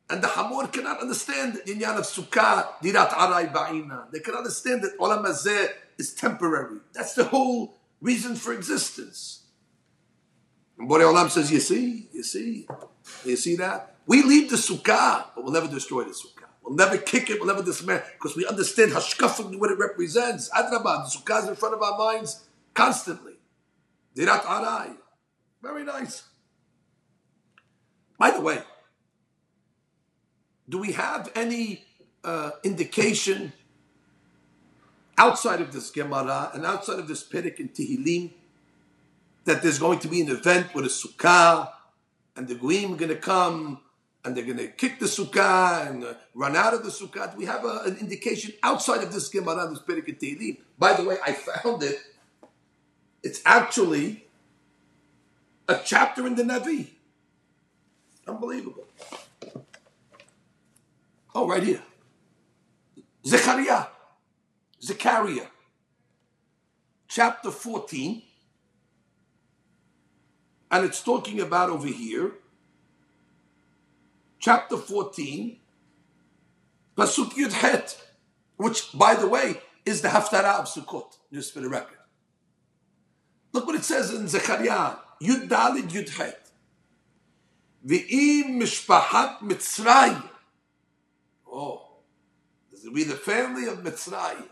[0.08, 4.10] And the Hamor cannot understand the Inyan of Sukkah, Dirat Arai Ba'ina.
[4.12, 6.78] They can understand that Olam Hazeh is temporary.
[6.92, 9.42] That's the whole reason for existence.
[10.78, 12.68] And Borei Olam says, you see, you see,
[13.24, 13.96] you see that?
[14.06, 16.44] We leave the Sukkah, but we'll never destroy the Sukkah.
[16.62, 20.50] We'll never kick it, we'll never dismantle because we understand hashkafim, what it represents.
[20.50, 23.34] Adrabah, the Sukkah is in front of our minds constantly.
[24.16, 24.96] Dirat Arai.
[25.62, 26.24] Very nice.
[28.18, 28.62] By the way,
[30.68, 31.84] do we have any
[32.24, 33.52] uh, indication
[35.18, 38.32] outside of this Gemara and outside of this Perek in Tehillim
[39.44, 41.70] that there's going to be an event with a sukkah
[42.34, 43.80] and the Goyim are going to come
[44.24, 47.30] and they're going to kick the sukkah and uh, run out of the sukkah?
[47.30, 50.58] Do we have a, an indication outside of this Gemara, this Perek in Tehillim?
[50.78, 51.98] By the way, I found it.
[53.22, 54.24] It's actually
[55.68, 56.88] a chapter in the Navi.
[58.26, 58.84] Unbelievable.
[61.38, 61.82] Oh, right here.
[63.26, 63.88] Zechariah.
[64.82, 65.48] Zechariah.
[67.08, 68.22] Chapter 14.
[70.70, 72.32] And it's talking about over here.
[74.38, 75.58] Chapter 14.
[76.96, 78.02] Pasuk Yud Het.
[78.56, 81.18] Which, by the way, is the Haftarah of Sukkot.
[81.30, 81.98] Just for the record.
[83.52, 84.96] Look what it says in Zechariah.
[85.20, 86.50] Yud Dalid Yud Het.
[87.86, 90.30] Mishpahat Mitzrayim.
[91.56, 92.02] Oh,
[92.70, 94.48] this will be the family of Mitzrayim.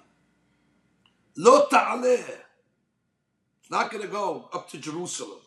[1.37, 2.25] Lo ta'aleh.
[3.61, 5.40] It's not going to go up to Jerusalem.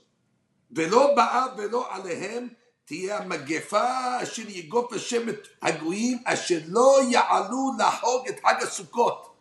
[0.69, 2.49] Velo ba'a velo alehem
[2.85, 9.35] תהיה המגפה אשר יגוף השם את הגויים אשר לא יעלו לחוג את חג הסוכות.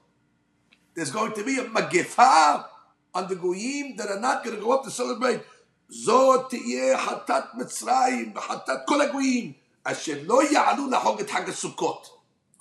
[0.94, 2.62] There's going to be a מגפה
[3.14, 5.40] on the goyim that are not going to go up to celebrate.
[5.88, 9.65] זאת תהיה חטאת מצרים וחטאת כל הגויים.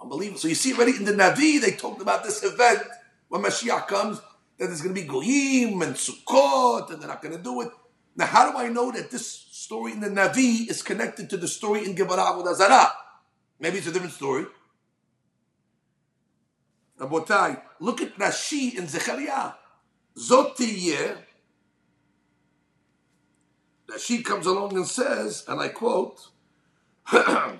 [0.02, 0.40] Unbelievable.
[0.40, 2.82] So you see already in the Navi, they talked about this event
[3.30, 4.20] when Mashiach comes,
[4.58, 7.70] that there's going to be Goyim and Sukkot, and they're not going to do it.
[8.16, 11.48] Now, how do I know that this story in the Navi is connected to the
[11.48, 12.44] story in Gemara Abu
[13.60, 14.46] Maybe it's a different story.
[17.00, 19.54] Rabotai, look at Rashi in Zechariah.
[20.18, 21.18] Zotiye.
[23.88, 26.30] Rashi comes along and says, and I quote,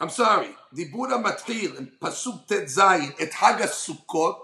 [0.00, 4.36] I'm sorry, Dibura Matchil in Pasuk Tet Zayin, et Hag Sukkot,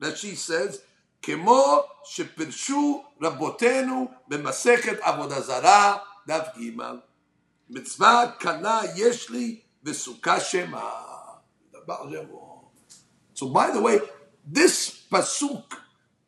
[0.00, 0.80] that she says,
[1.22, 6.80] כמו שפרשו רבותינו במסכת עבודה זרה, דף ג',
[7.70, 10.90] מצווה קנה יש לי וסוכה שמה.
[13.34, 14.00] So by the way,
[14.44, 15.64] this pasuk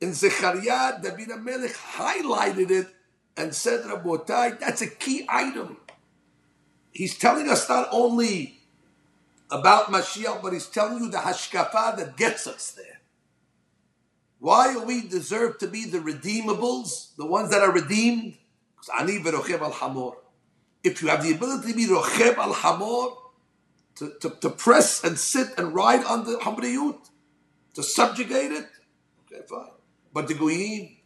[0.00, 2.88] in Zechariah, David HaMelech highlighted it
[3.36, 5.76] and said, Rabotai, that's a key item
[6.93, 8.59] he's telling us not only
[9.51, 13.01] about Mashiach, but he's telling you the hashkafa that gets us there.
[14.39, 18.37] Why are we deserve to be the redeemables, the ones that are redeemed?
[18.99, 20.17] Ani al hamor.
[20.83, 23.15] If you have the ability to be rocheb al hamor,
[23.95, 26.97] to, to, to, press and sit and ride on the hamriyut,
[27.75, 28.67] to subjugate it,
[29.31, 29.69] okay, fine.
[30.13, 30.97] But the goyim,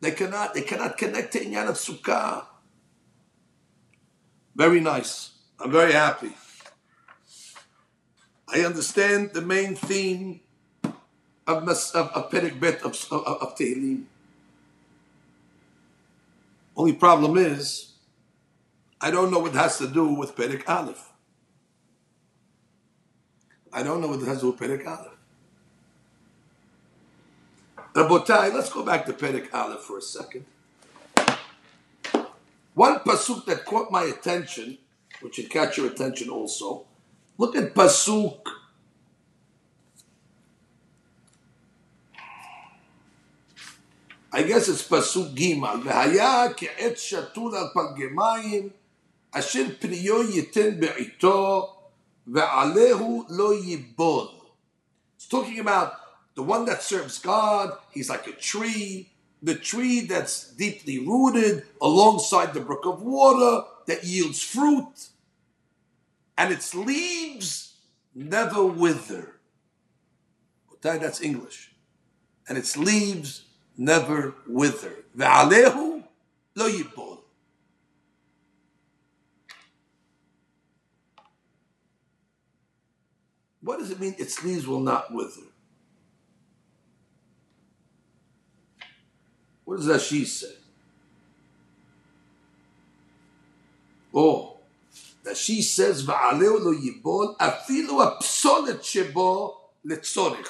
[0.00, 2.46] they cannot, they cannot connect to inyan of sukkah.
[4.54, 5.30] Very nice.
[5.58, 6.32] I'm very happy.
[8.52, 10.40] I understand the main theme
[11.46, 14.04] of, of, of Perek Bet of, of, of Tehillim.
[16.76, 17.92] Only problem is,
[19.00, 21.10] I don't know what has to do with Perek Aleph.
[23.72, 25.16] I don't know what has to do with Perek Aleph.
[27.94, 30.44] Rabotai, let's go back to Perek Aleph for a second.
[32.73, 34.77] One pasuk that caught my attention,
[35.21, 36.85] which should catch your attention also.
[37.37, 38.39] Look at pasuk.
[44.31, 45.79] I guess it's pasuk gimal.
[45.83, 48.69] והיה כעת שתול על פלגמיים,
[49.31, 51.75] אשר פריו ייתן בעיתו,
[52.27, 54.27] ועליהו לא ייבול.
[55.17, 55.93] It's talking about
[56.35, 57.71] the one that serves God.
[57.91, 59.09] He's like a tree
[59.42, 65.08] the tree that's deeply rooted alongside the brook of water that yields fruit,
[66.36, 67.74] and its leaves
[68.14, 69.36] never wither.
[70.82, 71.72] That's English.
[72.48, 73.44] And its leaves
[73.76, 75.04] never wither.
[75.14, 77.18] Lo yibol.
[83.62, 85.49] What does it mean its leaves will not wither?
[89.70, 90.52] What does Rashi say?
[94.12, 94.56] Oh,
[95.22, 99.54] that she says, "Va'aleu lo yibol afilu apsolet shebo
[99.86, 100.48] letzorich."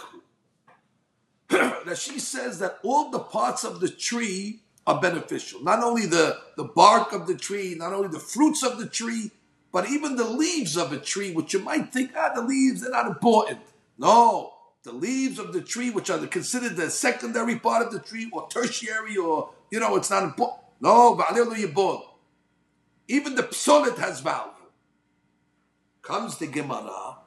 [1.85, 5.62] That she says that all the parts of the tree are beneficial.
[5.62, 9.33] Not only the, the bark of the tree, not only the fruits of the tree,
[9.71, 12.91] but even the leaves of a tree, which you might think, ah, the leaves, they're
[12.91, 13.59] not important.
[13.99, 18.28] No, the leaves of the tree, which are considered the secondary part of the tree,
[18.33, 20.61] or tertiary, or, you know, it's not important.
[20.81, 21.20] No.
[23.09, 24.53] Even the psolet has value.
[26.01, 27.18] Comes the Gemara.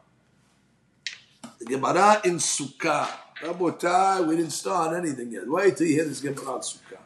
[1.60, 3.08] The Gemara in Sukkah.
[3.42, 5.48] Rabotai, we didn't start anything yet.
[5.48, 6.98] Wait till you hear this Gemara in Sukkah.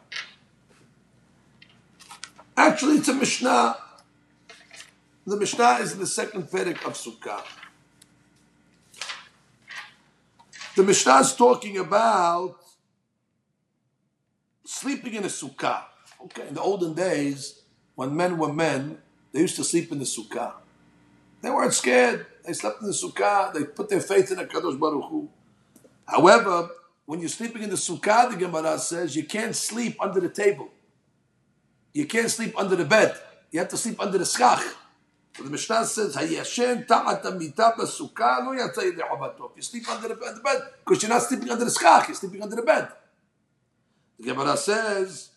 [2.55, 3.77] Actually, it's a Mishnah.
[5.25, 7.43] The Mishnah is in the second Perek of Sukkah.
[10.77, 12.55] The Mishnah is talking about
[14.63, 15.85] sleeping in a Sukkah.
[16.25, 17.63] Okay, in the olden days,
[17.95, 18.99] when men were men,
[19.31, 20.53] they used to sleep in the Sukkah.
[21.41, 22.27] They weren't scared.
[22.45, 23.51] They slept in the Sukkah.
[23.55, 25.27] They put their faith in the Kadosh Baruch Hu.
[26.05, 26.69] However,
[27.07, 30.69] when you're sleeping in the Sukkah, the Gemara says you can't sleep under the table.
[31.91, 33.17] You can't sleep under the bed.
[33.49, 34.61] You have to sleep under the skach.
[35.37, 40.61] The Mishnah says, "Hayashen ta'at amita b'sukkah lo yatzay le'avato." You sleep under the bed,
[40.83, 42.07] because you're not sleeping under the skach.
[42.07, 42.89] You're sleeping under the bed.
[44.19, 45.29] The Gemara says,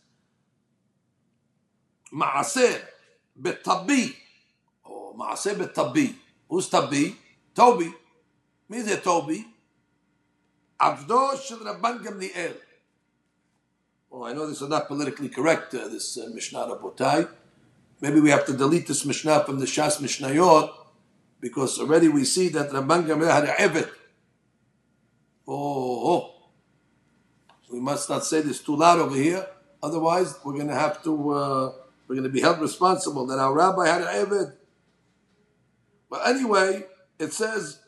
[2.12, 2.80] "Maaseh
[3.40, 4.16] betabi."
[4.86, 6.14] Oh, maaseh betabi.
[6.48, 7.16] Who's tabi?
[7.54, 7.92] Toby.
[8.68, 9.46] Means it Toby.
[10.80, 12.56] Avdo shel Rabban Gamliel.
[14.10, 17.28] Oh, I know this is not politically correct, uh, this uh, Mishnah Rabotai.
[18.00, 20.70] Maybe we have to delete this Mishnah from the Shas Mishnayot
[21.40, 23.88] because already we see that Rabban Gamliel had a Evet.
[25.46, 26.34] Oh, oh,
[27.70, 29.46] we must not say this too loud over here.
[29.82, 31.72] Otherwise, we're going to have to, uh,
[32.06, 34.52] we're going to be held responsible that our rabbi had a Eved.
[36.08, 36.84] But anyway,
[37.18, 37.80] it says,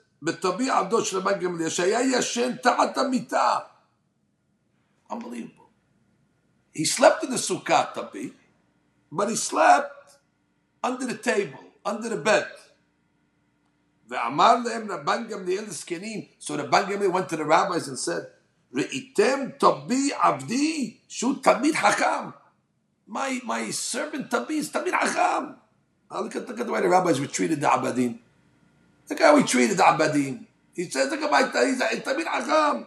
[5.11, 5.71] Unbelievable.
[6.73, 8.33] He slept in the Sukkot,
[9.11, 10.01] but he slept
[10.84, 12.47] under the table, under the bed.
[14.10, 18.38] ואמר להם רבן גמליאל הזקנים, so רבן גמליאל went to the rabbis and said,
[18.74, 22.30] ראיתם טבי עבדי, שהוא תלמיד חכם.
[23.08, 25.45] My, my servant Tabi is תלמיד חכם.
[26.12, 28.20] Look at, look at the way the rabbis were treated the Abadim.
[29.10, 30.45] Look how he treated the Abadim.
[30.74, 32.84] He says, look at my he's a תלמיד חכם.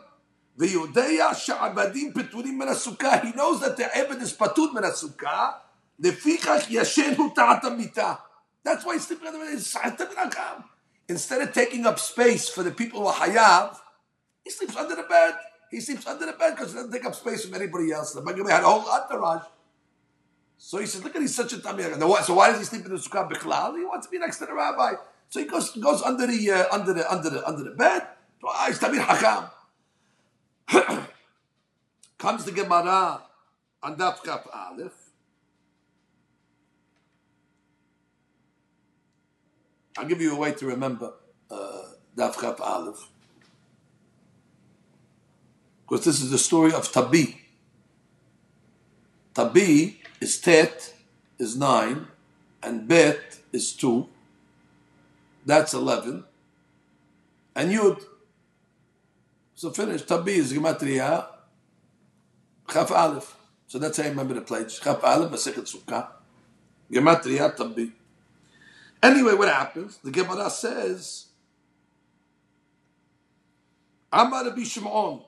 [0.58, 3.22] ויודע שעבדים פטורים מן הסוכה.
[3.22, 5.50] He knows that the עבד is פטור מן הסוכה.
[5.99, 6.25] That's
[8.85, 10.63] why he's sleeping on the bed.
[11.07, 13.77] Instead of taking up space for the people who are hayav,
[14.43, 15.35] he sleeps under the bed.
[15.71, 18.13] He sleeps under the bed because he doesn't take up space from anybody else.
[18.13, 19.43] The Bagami had a whole entourage.
[20.57, 21.97] So he says, look at he's such a tamir.
[22.23, 23.77] So why does he sleep in the sukkah bechlal?
[23.77, 24.93] He wants to be next to the rabbi.
[25.29, 28.07] So he goes, goes under the uh, under the under the under the bed.
[28.43, 29.49] Ah, he's tamir hakam.
[32.17, 33.21] Comes the Gemara
[33.83, 35.04] on Daf Kaf Aleph.
[39.97, 41.13] I'll give you a way to remember
[41.49, 41.81] uh,
[42.17, 43.09] Daf Kaf Aleph.
[45.87, 47.41] Because this is the story of Tabi.
[49.33, 50.93] Tabi is Tet,
[51.37, 52.07] is 9,
[52.63, 54.07] and Bet is 2.
[55.45, 56.23] That's 11.
[57.55, 58.01] And Yud.
[59.53, 60.01] So finish.
[60.01, 61.27] Tabi is Gematria.
[62.69, 63.37] Chaf Aleph.
[63.67, 64.81] So that's how you remember the pledge.
[64.81, 66.07] Chaf Aleph, Masechet Sukkah.
[66.91, 67.91] Gematria Tabi.
[69.03, 69.97] Anyway, what happens?
[70.03, 71.27] The Gemara says,
[74.11, 75.21] Amar Rabbi Shimon,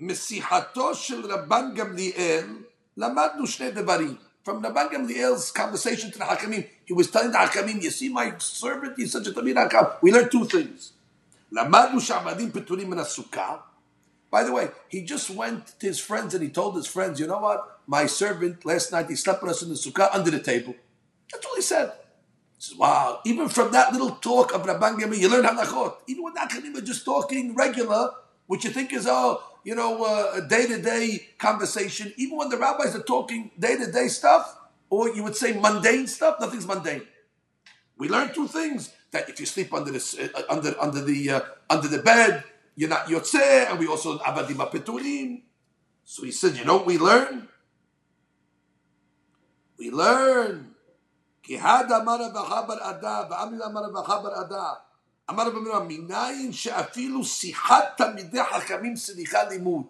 [0.00, 2.64] Mesihato shel Rabban Gamliel,
[2.98, 4.18] Lamadnu Shnei Devarim.
[4.44, 8.32] From Rabban Gamliel's conversation to the Hakamim, he was telling the Hakamim, you see my
[8.38, 9.96] servant, he's such a Tamir Hakam.
[10.02, 10.92] We learned two things.
[11.52, 13.60] Lamadnu Shamadim Peturim Nasukah.
[14.30, 17.26] By the way, he just went to his friends and he told his friends, you
[17.26, 17.80] know what?
[17.86, 20.74] My servant last night, he slept with us in the Sukkah under the table.
[21.32, 21.92] That's all he said.
[22.58, 25.96] Says, wow, even from that little talk of Rabban Gamliel, you learn halachot.
[26.06, 28.10] Even when the Hakamim are just talking regular,
[28.46, 33.02] which you think is, oh, you know, uh, day-to-day conversation, even when the rabbis are
[33.02, 34.56] talking day-to-day stuff,
[34.88, 37.02] or you would say mundane stuff, nothing's mundane.
[37.98, 41.40] We learn two things: that if you sleep under the uh, under under the uh,
[41.68, 42.44] under the bed,
[42.76, 45.42] you're not yotzeh, and we also avadim peturim.
[46.04, 47.48] So he said, you know what we learn?
[49.78, 50.75] We learn.
[51.45, 54.81] Kihad amar bar ada, v'amil amar bar ada.
[55.29, 59.85] אמר רבי מנוע, מניין שאפילו שיחת תלמידי חכמים סליחה לימוד.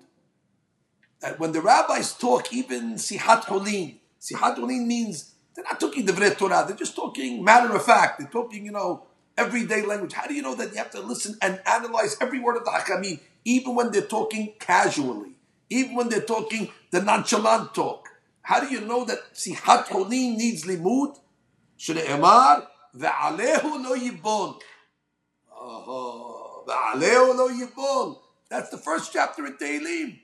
[1.21, 6.37] That when the rabbis talk, even sihat holin, sihat holin means They're not talking Divrei
[6.37, 6.63] Torah.
[6.65, 8.19] They're just talking matter of fact.
[8.19, 9.03] They're talking, you know,
[9.37, 10.13] everyday language.
[10.13, 12.71] How do you know that you have to listen and analyze every word of the
[12.71, 15.31] Hakamim, even when they're talking casually,
[15.69, 18.07] even when they're talking the nonchalant talk?
[18.43, 21.19] How do you know that Sihat Holin needs limud?
[21.78, 24.60] Ve'alehu lo yibon.
[25.52, 28.18] Oh, ve'alehu lo yibon.
[28.48, 30.18] That's the first chapter in Tehillim.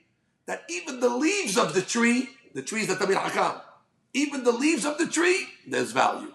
[0.45, 3.61] That even the leaves of the tree, the trees that Tamir Hakam,
[4.13, 6.33] even the leaves of the tree, there's value.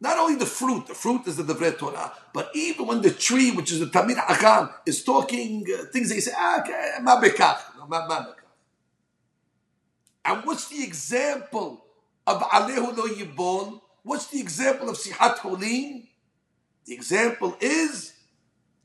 [0.00, 3.52] Not only the fruit, the fruit is the Devrei Torah, but even when the tree,
[3.52, 6.62] which is the Tamir Hakam, is talking uh, things they say, ah,
[7.02, 8.34] ma bekach, ma, ma bekach.
[10.24, 11.83] And what's the example
[12.26, 13.80] of Alehu lo Yibon?
[14.02, 16.06] What's the example of Sihat Holin?
[16.86, 18.12] The example is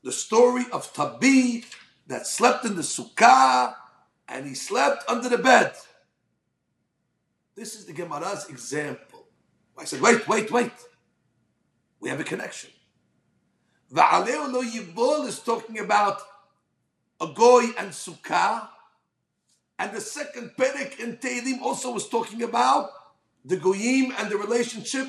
[0.02, 1.64] the story of Tabi
[2.06, 3.74] that slept in the sukkah
[4.28, 5.72] and he slept under the bed.
[7.54, 9.26] This is the Gemara's example.
[9.78, 10.72] I said, wait, wait, wait.
[12.00, 12.70] We have a connection.
[13.92, 16.20] Va'aleo lo yibol is talking about
[17.20, 18.68] a goy and sukkah.
[19.78, 22.90] And the second perek in Tehillim also was talking about
[23.44, 25.06] the goyim and the relationship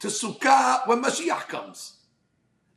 [0.00, 1.98] to sukkah when Mashiach comes.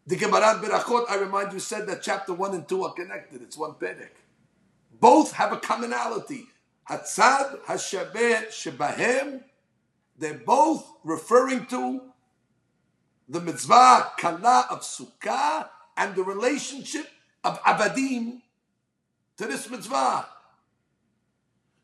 [0.06, 3.42] The Gemara Berachot, I remind you, said that chapter 1 and 2 are connected.
[3.42, 4.12] It's one perek.
[5.00, 6.46] Both have a commonality.
[6.90, 9.44] Hatzad Hashabeh Shebahem,
[10.18, 12.02] they're both referring to
[13.28, 17.08] the mitzvah kala of sukkah and the relationship
[17.44, 18.42] of abadim
[19.36, 20.26] to this mitzvah.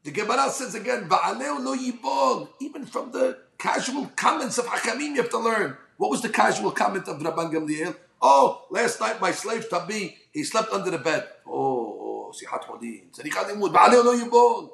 [0.04, 2.50] The Gemara says again, lo yibol.
[2.60, 5.78] Even from the casual comments of Hakamim, you have to learn.
[5.98, 7.96] What was the casual comment of Rabban Gamliel?
[8.22, 11.28] Oh, last night my slave Tabi, he slept under the bed.
[11.48, 13.12] Oh, oh, sihat hodin.
[13.12, 13.74] Tzadikat imud.
[13.74, 14.70] Va'aleu lo yibol.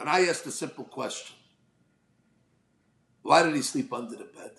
[0.00, 1.36] And I asked a simple question.
[3.22, 4.50] Why did he sleep under the bed?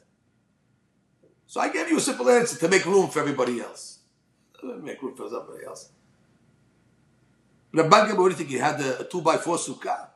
[1.45, 3.94] So I gave you a simple answer to make room for everybody else.
[4.65, 5.89] Make room for somebody else.
[7.73, 8.49] Rabban Gamliel, what do you think?
[8.49, 10.07] He had a, a two by four sukkah?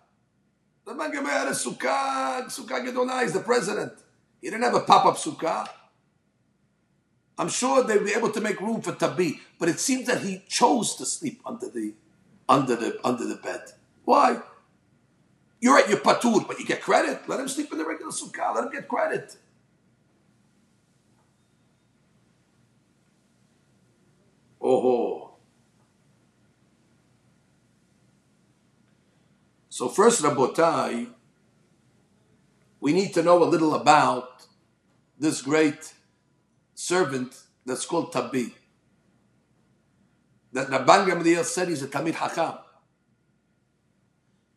[0.88, 3.93] Rabban Gamliel had a sukkah, sukkah Gedonah, he's the president.
[4.41, 5.68] He didn't have a pop-up sukkah.
[7.38, 10.43] I'm sure they'd be able to make room for Tabi, but it seems that he
[10.47, 11.93] chose to sleep under the
[12.47, 13.62] under the under the bed.
[14.04, 14.41] Why?
[15.62, 17.28] You're at your patur, but you get credit.
[17.28, 18.56] Let him sleep in the regular sukkah.
[18.56, 19.38] Let him get credit.
[24.62, 25.36] Oh.
[29.70, 31.07] So first, Rabotai,
[32.82, 34.45] we need to know a little about
[35.18, 35.93] this great
[36.74, 38.53] servant that's called Tabi.
[40.51, 42.60] That Rabban Gamliel said he's a Tamid Hakam.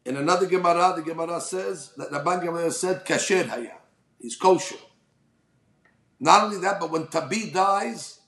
[0.05, 3.77] In another Gemara, the Gemara says that Rabban Gamliel said kasher haya.
[4.19, 4.77] He's kosher.
[6.19, 8.22] Not only that, but when Tabi dies,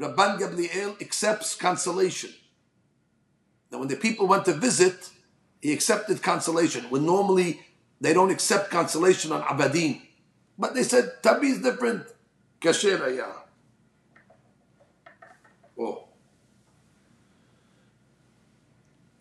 [0.00, 2.30] Rabban Gamliel accepts consolation.
[3.70, 5.10] Now, when the people went to visit,
[5.60, 6.84] he accepted consolation.
[6.88, 7.60] When normally
[8.00, 10.00] they don't accept consolation on Abadim.
[10.58, 12.06] But they said, Tabi is different.
[12.60, 13.26] Kasher haya.
[15.78, 16.04] Oh.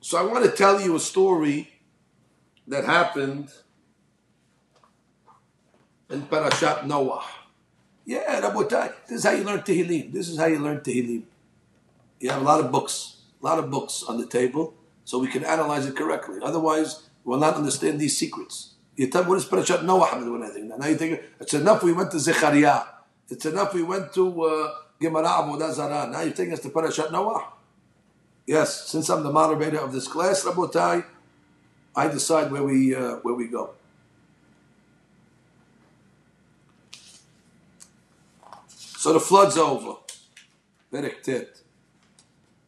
[0.01, 1.69] So I want to tell you a story
[2.67, 3.49] that happened
[6.09, 7.23] in Parashat Noah.
[8.09, 10.11] Yeah, Rabotai, this is how you learn Tehillim.
[10.11, 11.21] This is how you learn Tehillim.
[12.19, 14.73] You have a lot of books, a lot of books on the table,
[15.05, 16.39] so we can analyze it correctly.
[16.41, 18.73] Otherwise, we will not understand these secrets.
[18.95, 20.09] You tell me, what is Parashat Noah?
[20.79, 22.81] Now you think, it's enough we went to Zechariah.
[23.29, 26.09] It's enough we went to uh, Gemara Avodah Zarah.
[26.11, 27.43] Now you're taking us to Parashat Noah?
[28.47, 31.05] Yes, since I'm the moderator of this class, Rabotai,
[31.95, 33.75] I decide where we uh, where we go.
[38.98, 39.96] So the flood's over.
[40.92, 41.60] Perek tet.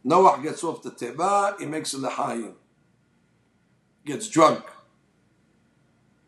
[0.04, 2.54] Noah gets off the teba, he makes a lahayim.
[4.04, 4.64] Gets drunk.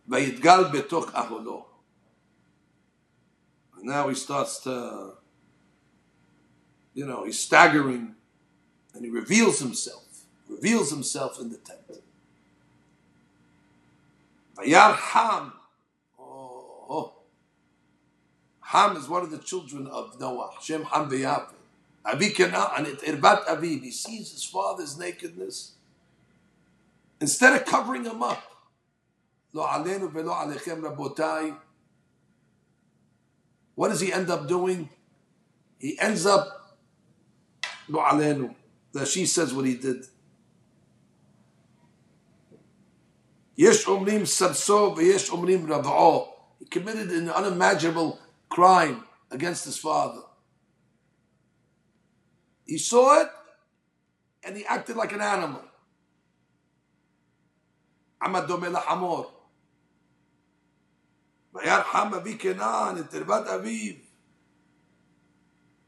[0.08, 1.64] ויתגל בתוך אהלו.
[3.82, 5.14] Now he starts to,
[6.94, 8.14] you know, he's staggering
[8.94, 12.02] and he reveals himself, reveals himself in the tent.
[14.56, 15.52] Vayar Ham.
[16.18, 17.12] Oh, oh.
[18.65, 20.51] Ham is one of the children of Noah.
[20.61, 21.49] Shem Ham v'Yafet.
[22.05, 23.83] And it Irbat Aviv.
[23.83, 25.73] He sees his father's nakedness.
[27.21, 28.43] Instead of covering him up,
[29.53, 31.55] Lo alenu velo alechem rabotai.
[33.75, 34.89] What does he end up doing?
[35.77, 36.77] He ends up
[37.87, 38.55] Lo alenu.
[38.93, 40.07] That she says what he did.
[43.55, 46.27] Yesh omrim sarso v'yesh omrim rav'o.
[46.59, 48.19] He committed an unimaginable
[48.53, 50.21] crime against his father.
[52.65, 53.29] He saw it
[54.43, 55.63] and he acted like an animal.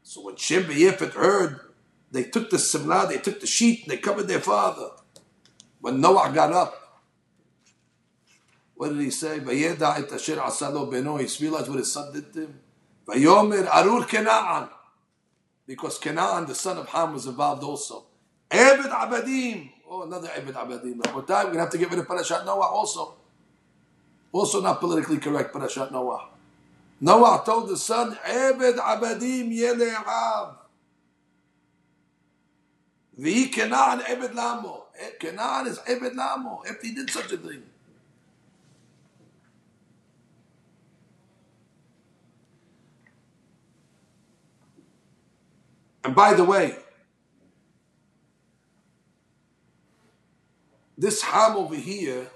[0.02, 1.60] So when Shem Yefet heard,
[2.10, 4.90] they took the simla, they took the sheet, and they covered their father.
[5.80, 6.85] When Noah got up,
[8.76, 9.40] what did he say?
[9.40, 11.18] Vayeda et asher asalo beno.
[11.18, 12.60] He realized what his son did to him.
[13.08, 14.68] Vayomer arur kenaan.
[15.66, 18.04] Because Kenaan, the son of Ham, was involved also.
[18.50, 19.70] Ebed abadim.
[19.90, 21.02] Oh, another Ebed abadim.
[21.02, 23.14] But we're going to have to get rid of Parashat Noah also.
[24.30, 26.28] Also not politically correct, Parashat Noah.
[27.00, 30.54] Noah told the son, Ebed abadim yele'av.
[33.18, 34.84] V'i Kenaan Ebed lamo.
[34.98, 36.62] Eh, kenaan is Ebed lamo.
[36.64, 37.62] If he did such a thing.
[46.06, 46.76] And by the way,
[50.96, 52.28] this Ham over here,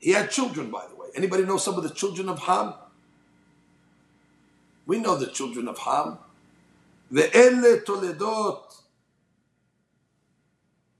[0.00, 1.06] he had children, by the way.
[1.14, 2.74] Anybody know some of the children of Ham?
[4.84, 6.18] We know the children of Ham.
[7.08, 8.74] The Ele Toledot,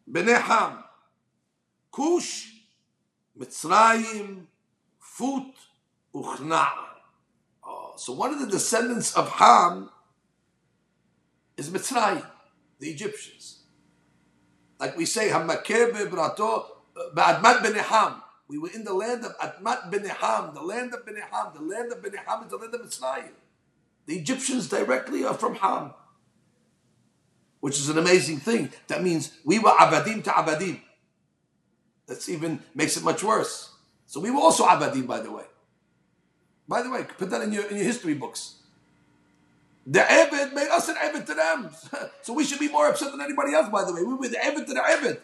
[0.07, 0.85] Ben Ham,
[1.91, 2.53] Kush,
[3.37, 4.43] Mitzrayim,
[5.01, 5.53] Fut,
[6.15, 6.69] Uchna.
[7.65, 9.91] Ah, so one of the descendants of Ham
[11.59, 12.25] is Mitzrayim,
[12.79, 13.65] the Egyptians.
[14.79, 16.65] Like we say, Hamakebe Brato
[17.15, 18.23] Ba'admat Beneham.
[18.49, 21.53] We were in the land of Admat Beneham, the land of Beneham.
[21.53, 23.33] The land of Beneham is the land of Mitzrayim.
[24.07, 25.93] The Egyptians directly are from Ham,
[27.61, 28.73] which is an amazing thing.
[28.87, 30.81] That means we were Abadim to Abadim.
[32.07, 33.75] That even makes it much worse.
[34.07, 35.45] So we were also Abadim, by the way.
[36.67, 38.58] By the way, put that in your, in your history books.
[39.87, 41.71] The Ebed made us an Ebed to them.
[42.23, 44.03] so we should be more upset than anybody else, by the way.
[44.03, 45.21] We were the Ebed to the Ebed.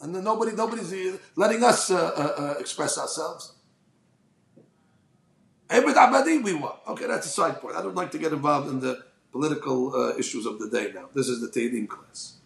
[0.00, 0.94] And nobody, nobody's
[1.36, 3.52] letting us uh, uh, uh, express ourselves.
[5.70, 6.72] Ebed Abadi we were.
[6.88, 7.76] Okay, that's a side point.
[7.76, 11.08] I don't like to get involved in the political uh, issues of the day now.
[11.14, 12.36] This is the Tehillim class.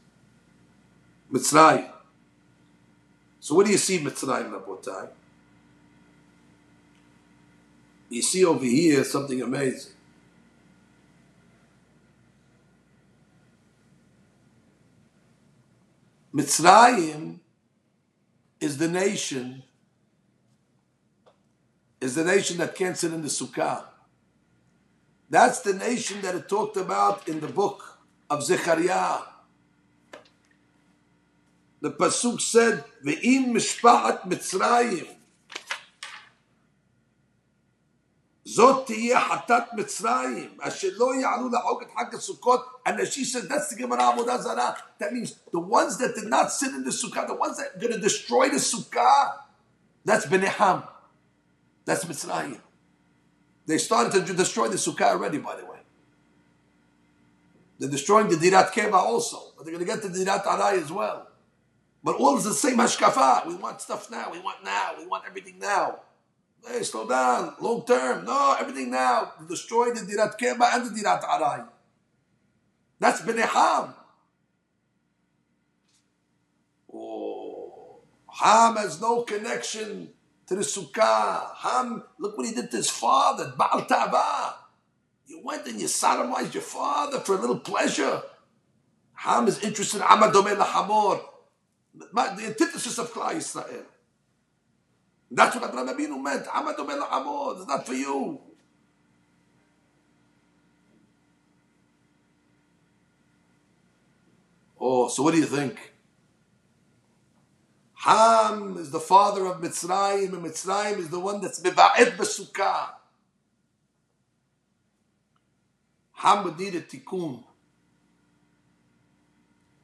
[1.32, 1.90] Mitzrayim.
[3.38, 5.08] So what do you see Mitzrayim, Rabotai?
[8.08, 9.91] You see over here something amazing.
[16.34, 17.40] Mitzrayim
[18.60, 19.62] is the nation,
[22.00, 23.84] is the nation that can't sit in the sukkah.
[25.28, 27.98] That's the nation that it talked about in the book
[28.30, 29.22] of Zechariah.
[31.80, 35.08] The pasuk said, "Ve'im mishpaat Mitzrayim."
[38.51, 43.49] זאת תהיה חטאת מצרים, אשר לא יעלו לחוק את חג הסוכות, and as she said,
[43.49, 44.77] that's the Gemara Avodah Zarah.
[44.99, 47.79] That means the ones that did not sit in the sukkah, the ones that are
[47.79, 49.33] going to destroy the sukkah,
[50.05, 50.83] that's Bnei Ham.
[51.83, 52.61] That's Mitzrayim.
[53.65, 55.79] They started to destroy the sukkah already, by the way.
[57.79, 60.91] They're destroying the Dirat Keva also, but they're going to get the Dirat Arai as
[60.91, 61.27] well.
[62.01, 63.45] But all is the same hashkafa.
[63.45, 64.31] We want stuff now.
[64.31, 64.91] We want now.
[64.97, 65.99] We want everything now.
[66.66, 67.54] Hey, slow down.
[67.60, 68.24] Long term.
[68.24, 69.32] No, everything now.
[69.48, 71.66] Destroy the Dirat Keba and the Dirat Arai.
[73.00, 73.94] That's Bnei Ham.
[76.94, 80.10] Oh, Ham has no connection
[80.46, 81.54] to the Sukkah.
[81.56, 84.54] Ham, look what he did to his father, Baal Tava.
[85.26, 88.22] You went and you sodomized your father for a little pleasure.
[89.14, 91.20] Ham is interested in Amadome Lahamor,
[91.94, 93.84] the antithesis of Klal Yisrael.
[95.34, 96.44] That's what Abraham Abinu meant.
[96.44, 97.60] Amadu ben Amod.
[97.60, 98.38] It's not for you.
[104.78, 105.94] Oh, so what do you think?
[107.94, 112.88] Ham is the father of Mitzrayim, and Mitzrayim is the one that's miba'ed b'sukkah.
[116.14, 117.42] Ham would need a tikkun.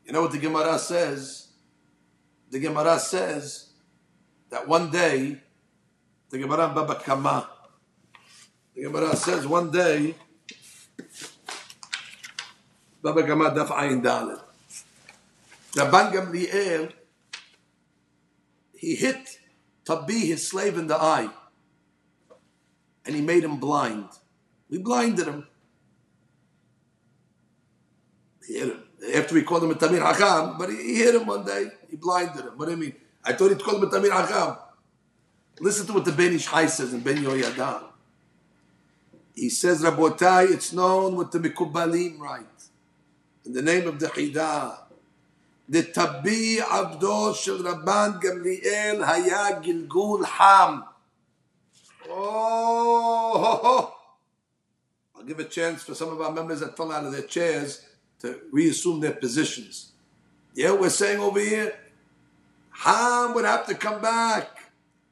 [0.04, 1.48] You know what the Gemara says?
[2.50, 3.67] The Gemara says
[4.50, 5.36] that one day,
[6.30, 7.48] the Gemara Baba Kama,
[8.74, 10.14] the Gemara says one day,
[13.02, 14.40] Baba Kama Daf Ayin Dalet,
[15.72, 16.92] Rabban Gamliel,
[18.74, 19.38] he hit
[19.84, 21.30] Tabi, his slave, in the eye,
[23.04, 24.08] and he made him blind.
[24.68, 25.46] We blinded him.
[28.46, 28.82] He hit him.
[29.14, 31.68] After we called him a Tamir Hakam, but he, hit him one day.
[31.88, 32.52] He blinded him.
[32.56, 32.94] What do you mean?
[33.28, 34.58] I thought he'd call him a
[35.60, 37.82] Listen to what the Ben Ish Chai says in Ben Yoyada.
[39.34, 42.46] He says, Rabotai, it's known what the Mikubalim write.
[43.44, 44.78] In the name of the Hida.
[45.68, 50.84] The Tabi Abdo Shel Rabban Gamliel Haya Gilgul Ham.
[52.08, 53.94] Oh,
[55.14, 57.84] I'll give a chance for some of our members that fell out of their chairs
[58.20, 59.92] to reassume their positions.
[60.54, 61.74] Yeah, we're saying over here,
[62.78, 64.48] Ham would have to come back.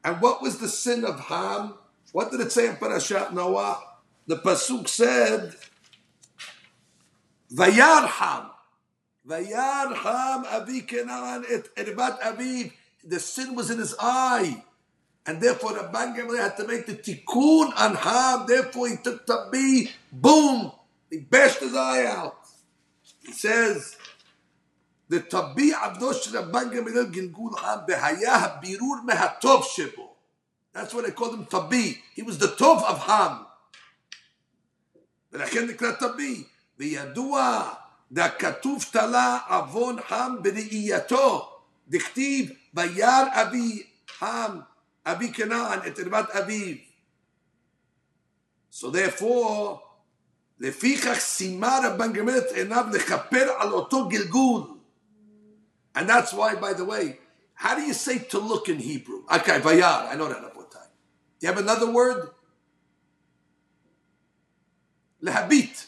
[0.05, 1.75] And what was the sin of Ham?
[2.13, 3.83] What did it say in Parashat Noah?
[4.27, 5.55] The Pasuk said,
[7.53, 8.51] Vayar Ham.
[9.29, 12.73] Vayar Ham Avi Kenan et Erbat Aviv.
[13.05, 14.63] The sin was in his eye.
[15.27, 18.47] And therefore, Rabban Gamliel had to make the tikkun on Ham.
[18.47, 20.71] Therefore, he took Tabi, boom,
[21.11, 22.37] he bashed his eye out.
[23.25, 23.97] He says,
[25.10, 30.10] the Tabi Abdosh Rabban Gamliel Gilgul Ham behayah birur mehatov shebo.
[30.74, 31.98] That's what they called him Tabi.
[32.16, 33.46] He was the Tov of Ham.
[35.32, 36.44] ולכן נקרא תבי,
[36.80, 37.74] וידוע
[38.12, 43.84] דכתוב תלה עוון חם בראייתו, דכתיב וירא אבי
[44.18, 44.60] חם
[45.06, 46.76] אבי כנען את ערבת אביו.
[48.72, 49.80] So therefore,
[50.60, 54.75] לפיכך סיימה רבן גמליאל את עיניו לכפר על אותו גלגול.
[55.97, 57.19] And that's why, by the way,
[57.55, 59.23] how do you say to look in Hebrew?
[59.35, 60.87] Okay, vayar, I know that, Rabotai.
[61.41, 62.29] You have another word?
[65.23, 65.87] Lehabit.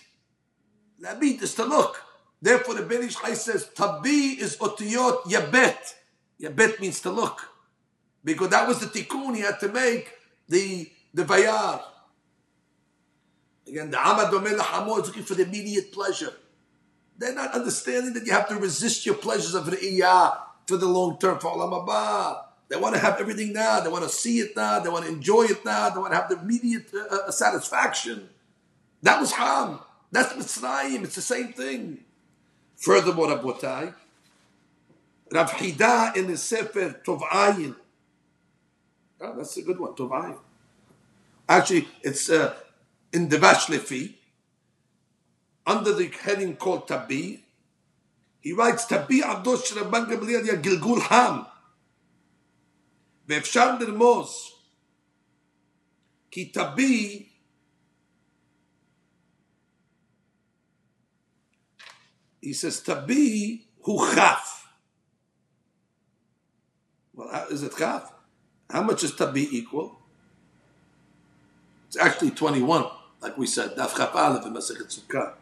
[1.01, 2.03] Lehabit is to look.
[2.41, 5.95] Therefore, the Ben Ish Chai says, Tabi is otiyot yabet.
[6.41, 7.43] Yabet means to look.
[8.25, 10.11] Because that was the tikkun he had to make,
[10.49, 11.83] the, the vayar.
[13.67, 16.33] Again, the Amad Hamor is looking for the immediate pleasure.
[17.19, 21.19] They're not understanding that you have to resist your pleasures of Re'iyah for the long
[21.19, 22.45] term, for Haba.
[22.69, 23.81] They want to have everything now.
[23.81, 24.79] They want to see it now.
[24.79, 25.91] They want to enjoy it now.
[25.91, 28.29] They want to have the immediate uh, uh, satisfaction.
[29.03, 29.81] That was Ham.
[30.13, 31.05] That's Mitzrayim.
[31.05, 32.05] It's the same thing.
[32.77, 33.93] Furthermore, Rabotai,
[35.33, 37.75] Rav Hida in his Sefer Tovayin.
[39.21, 40.39] Oh, that's a good one, Tovayin.
[41.49, 42.55] Actually, it's uh,
[43.13, 44.15] in the Vashlefi,
[45.68, 47.44] under the heading called Tabi.
[48.42, 51.46] He writes, Tabi Abdosh Rabban Gamliel ya Gilgul Ham.
[53.28, 54.52] ואפשר לרמוז
[56.32, 57.26] כי תביא
[62.44, 64.68] he says תביא הוא chaf.
[67.14, 68.12] Well, how, is it chaf?
[68.70, 70.00] How much is tabi equal?
[71.88, 72.86] It's actually 21,
[73.22, 75.34] like we said, daf chaf aleph in Masechet Sukkah.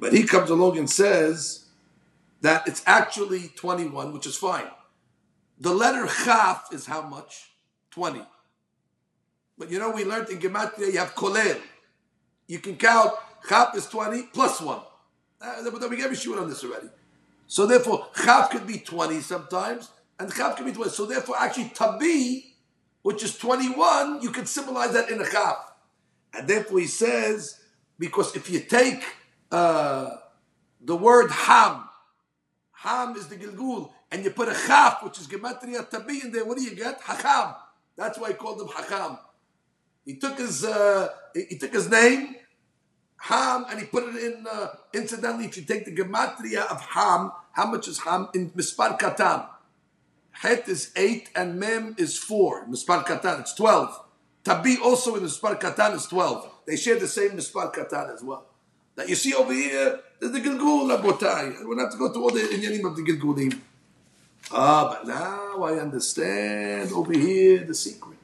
[0.00, 1.66] But he comes along and says
[2.40, 4.66] that it's actually 21, which is fine.
[5.60, 7.50] The letter chaf is how much?
[7.90, 8.22] 20.
[9.58, 11.60] But you know, we learned in Gematria you have kolel.
[12.48, 13.12] You can count
[13.46, 14.80] chaf is 20 plus 1.
[15.42, 16.88] Uh, but we gave a on this already.
[17.46, 20.90] So therefore, chaf could be 20 sometimes, and chaf could be 20.
[20.90, 22.54] So therefore, actually, tabi,
[23.02, 25.56] which is 21, you can symbolize that in a chaf.
[26.32, 27.60] And therefore he says,
[27.98, 29.04] because if you take
[29.50, 30.16] uh,
[30.80, 31.84] the word ham,
[32.72, 36.44] ham is the gilgul, and you put a chaf, which is gematria tabi in there,
[36.44, 37.00] what do you get?
[37.02, 37.54] Hacham.
[37.96, 39.18] That's why I called him Hacham.
[40.04, 42.36] He took his uh, he took his name,
[43.18, 44.46] Ham, and he put it in.
[44.50, 48.98] Uh, incidentally, if you take the gematria of Ham, how much is Ham in Mispar
[48.98, 49.46] Katan?
[50.32, 52.66] Het is eight and Mem is four.
[52.66, 54.00] Mispar Katan, it's twelve.
[54.42, 56.50] Tabi also in Mispar Katan is twelve.
[56.66, 58.46] They share the same Mispar Katan as well.
[59.00, 61.64] That you see over here, the Gilgul Rabotai.
[61.64, 63.58] We don't have to go to all the Inyanim of the Gilgulim.
[64.52, 68.18] Ah, but now I understand over here the secret.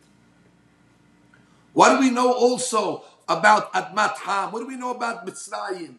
[1.73, 4.53] What do we know also about Admat Ham?
[4.53, 5.95] What do we know about Mitzrayim?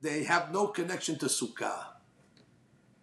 [0.00, 1.86] They have no connection to Sukkah.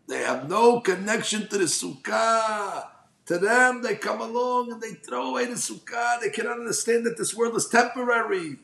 [0.07, 2.87] They have no connection to the Sukkah.
[3.25, 6.21] To them, they come along and they throw away the Sukkah.
[6.21, 8.59] They cannot understand that this world is temporary.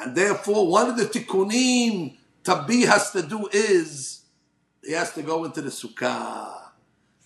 [0.00, 4.22] And therefore, one of the tikkunim Tabi has to do is
[4.84, 6.70] he has to go into the Sukkah.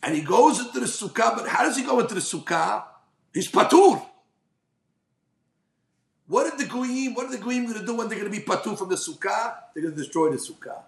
[0.03, 2.85] And he goes into the Sukkah, but how does he go into the Sukkah?
[3.33, 4.05] He's patur.
[6.27, 7.15] What are the goyim?
[7.15, 8.95] What are the goyim going to do when they're going to be patur from the
[8.95, 9.57] sukkah?
[9.75, 10.83] They're going to destroy the sukkah.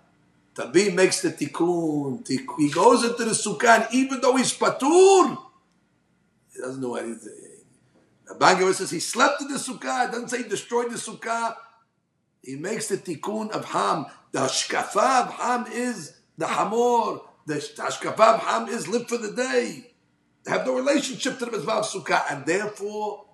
[0.55, 2.26] Tabi makes the tikkun.
[2.26, 5.37] He goes into the sukkah, and even though he's patur,
[6.55, 7.32] he doesn't know anything.
[8.26, 10.09] The Rabban says he slept in the sukkah.
[10.09, 11.55] It doesn't say he destroyed the sukkah.
[12.47, 14.07] He makes the tikkun of Ham.
[14.31, 17.21] The hashkafa of Ham is the hamor.
[17.45, 19.91] the Hashkafa of Ham is live for the day.
[20.45, 23.25] They have no relationship to the Mitzvah of Sukkah, and therefore,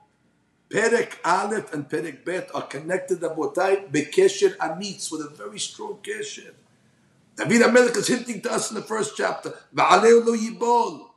[0.70, 6.52] Perek Aleph and Perek Bet are connected, Abotai, Bekesher Amitz, with a very strong kesher.
[7.36, 11.08] David HaMelech is hinting to us in the first chapter, Va'aleu lo yibol.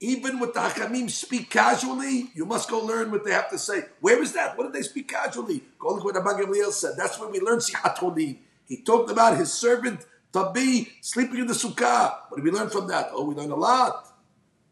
[0.00, 3.84] Even with the Hakamim speak casually, you must go learn what they have to say.
[4.00, 4.56] Where is that?
[4.56, 5.62] What did they speak casually?
[5.78, 6.94] Go look what Abba said.
[6.98, 8.38] That's when we learn Sihat.
[8.66, 12.14] He talked about his servant Tabi sleeping in the sukkah.
[12.28, 13.08] What did we learn from that?
[13.12, 14.06] Oh, we learn a lot.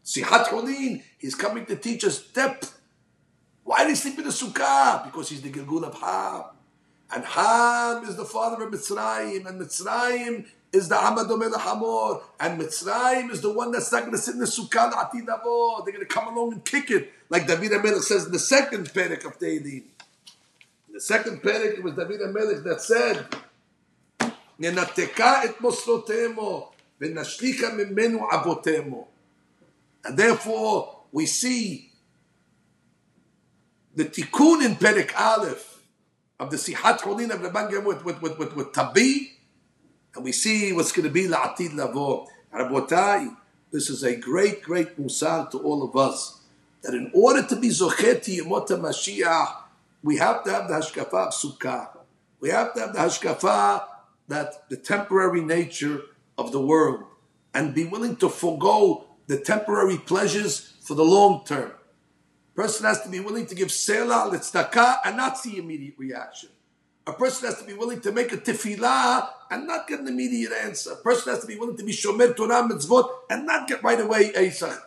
[0.03, 1.01] Sihat Holim.
[1.17, 2.79] He's coming to teach us depth.
[3.63, 5.03] Why did he sleep in the sukkah?
[5.05, 6.51] Because he's the Gilgul of Ham.
[7.11, 9.47] And Ham is the father of Mitzrayim.
[9.47, 14.12] And Mitzrayim is the Amadom El Hamor, and Mitzrayim is the one that's not going
[14.12, 15.84] to sit in the Sukkah Atid Avo.
[15.84, 18.90] They're going to come along and kick it, like David HaMelech says in the second
[18.90, 19.82] Perek of Tehillim.
[20.92, 23.26] The second Perek, it was David HaMelech that said,
[24.60, 29.06] ננתקה את מוסרותימו ונשליכה ממנו אבותימו.
[30.04, 31.90] And therefore, we see
[33.94, 35.82] the tikkun in Perek Aleph
[36.38, 39.33] of the Sihat Holin of Rabban with, with, with, with, with Tabi,
[40.15, 42.27] and we see what's going to be la'atid lavo.
[42.53, 43.35] Rabotai,
[43.71, 46.41] this is a great, great musar to all of us.
[46.83, 49.55] That in order to be zocheti yemot Mashiach,
[50.01, 51.89] we have to have the hashkafa of sukkah.
[52.39, 53.83] We have to have the hashkafa
[54.27, 56.01] that the temporary nature
[56.37, 57.03] of the world,
[57.53, 61.71] and be willing to forego the temporary pleasures for the long term.
[62.55, 66.49] Person has to be willing to give selah, litzdaka, and not see immediate reaction.
[67.07, 70.51] A person has to be willing to make a tefillah and not get an immediate
[70.51, 70.93] answer.
[70.93, 73.99] A person has to be willing to be shomer Torah mitzvot and not get right
[73.99, 74.79] away Eisach.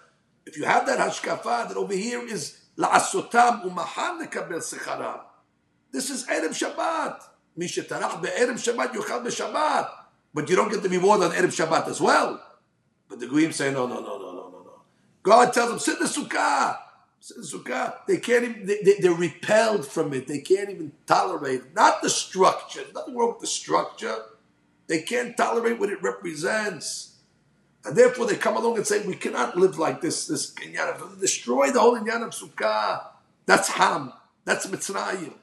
[0.44, 5.20] If you have that hashkafa, that over here is la'asotam umahan nekabel secharam.
[5.92, 7.20] This is Erev Shabbat.
[7.56, 9.88] Mishetarach be'erev Shabbat yuchal be'Shabbat.
[10.34, 12.42] But you don't get the reward on Erev Shabbat as well.
[13.08, 14.72] But the Goyim say, no, no, no, no, no, no, no.
[15.22, 16.78] God tells them, sit in the sukkah.
[17.20, 20.26] Sukkah, they can't even, they, are repelled from it.
[20.26, 21.74] They can't even tolerate it.
[21.74, 22.82] Not the structure.
[22.94, 24.16] nothing wrong with the structure.
[24.86, 27.16] They can't tolerate what it represents.
[27.84, 31.20] And therefore they come along and say, we cannot live like this, this Inyan.
[31.20, 33.06] Destroy the whole Inyan of Sukkah.
[33.46, 34.12] That's Ham.
[34.44, 35.34] That's Mitzrayim.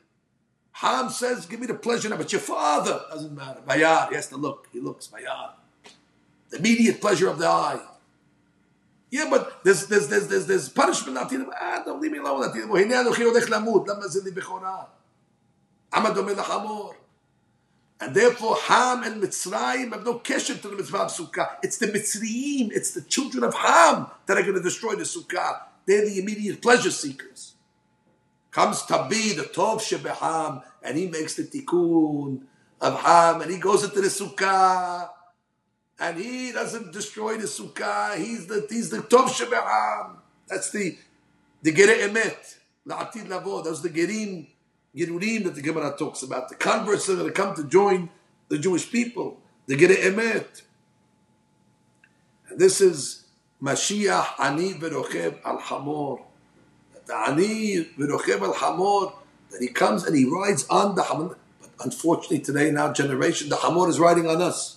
[0.71, 3.61] Ham says, give me the pleasure now, but your father doesn't matter.
[3.65, 4.67] Bayar, he has to look.
[4.73, 5.53] He looks, Bayar.
[6.49, 7.79] The immediate pleasure of the eye.
[9.14, 11.40] Yeah, but there's there's there's there's, there's punishment לעתיד.
[11.40, 12.64] אה, don't leave me alone לעתיד.
[12.76, 14.82] הנה אנוכי הולך למות, למה זה לי בכורה?
[15.94, 16.94] עם הדומה לחמור.
[18.00, 21.56] And therefore, Ham and Mitzrayim have no kesher to the mitzvah of Sukkah.
[21.62, 25.60] It's the Mitzrayim, it's the children of Ham that are going to destroy the Sukkah.
[25.84, 27.56] They're the immediate pleasure seekers.
[28.50, 32.40] Comes Tabi, the Tov Shebeham, and he makes the tikkun
[32.80, 35.10] of Ham, and he goes into the Sukkah,
[35.99, 38.17] and he doesn't destroy the sukkah.
[38.17, 40.17] He's the he's the tov sheba'am.
[40.47, 40.97] That's the
[41.61, 43.61] the gere emet la'atid lavo.
[43.61, 44.47] Those the gerim
[44.95, 46.49] gerurim that the Gemara talks about.
[46.49, 48.09] The converts that are come to join
[48.49, 49.39] the Jewish people.
[49.67, 50.63] The gere emet.
[52.49, 53.25] And this is
[53.61, 56.21] Mashiach ani v'rochev al hamor.
[57.05, 59.13] The ani v'rochev al hamor
[59.51, 61.37] that he comes and he rides on the hamor.
[61.61, 64.74] But unfortunately, today in our generation, the hamor is riding on us.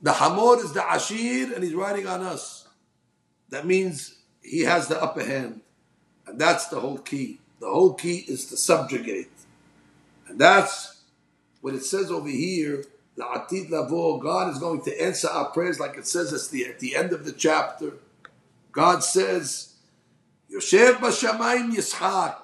[0.00, 2.68] The Hamor is the Ashir and he's riding on us.
[3.50, 5.60] That means he has the upper hand.
[6.26, 7.40] And that's the whole key.
[7.60, 9.30] The whole key is to subjugate.
[10.28, 11.02] And that's
[11.60, 12.84] what it says over here.
[13.18, 16.78] La'atid lavo, God is going to answer our prayers like it says at the, at
[16.78, 17.94] the end of the chapter.
[18.70, 19.74] God says,
[20.54, 22.36] Yoshev b'shamayim yishak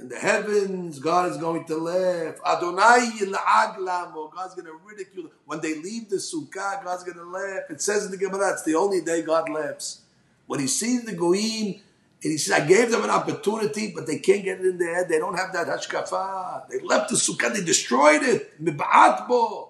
[0.00, 2.36] in the heavens, God is going to laugh.
[2.46, 4.32] Adonai yil'ag lamo.
[4.34, 5.30] God's going to ridicule.
[5.44, 7.64] When they leave the sukkah, God's going to laugh.
[7.68, 10.00] It says in the Gemara, it's the only day God laughs.
[10.46, 11.80] When he sees the goyim,
[12.22, 14.94] and he says, I gave them an opportunity, but they can't get it in their
[14.94, 15.08] head.
[15.08, 16.68] They don't have that hashkafa.
[16.68, 18.62] They left the sukkah, they destroyed it.
[18.62, 19.68] Mib'atbo.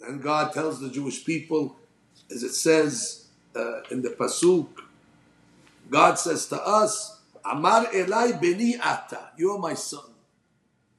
[0.00, 1.76] Then God tells the Jewish people,
[2.30, 4.68] as it says uh, in the Pasuk,
[5.88, 10.04] God says to us, Amar Elai Beni Ata, you are my son.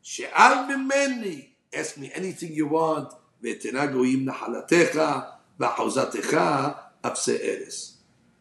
[0.01, 3.13] She'al Mimeni, ask me anything you want.
[3.43, 7.97] Ve'etena nahalatecha, va'hauzatecha, abse eres.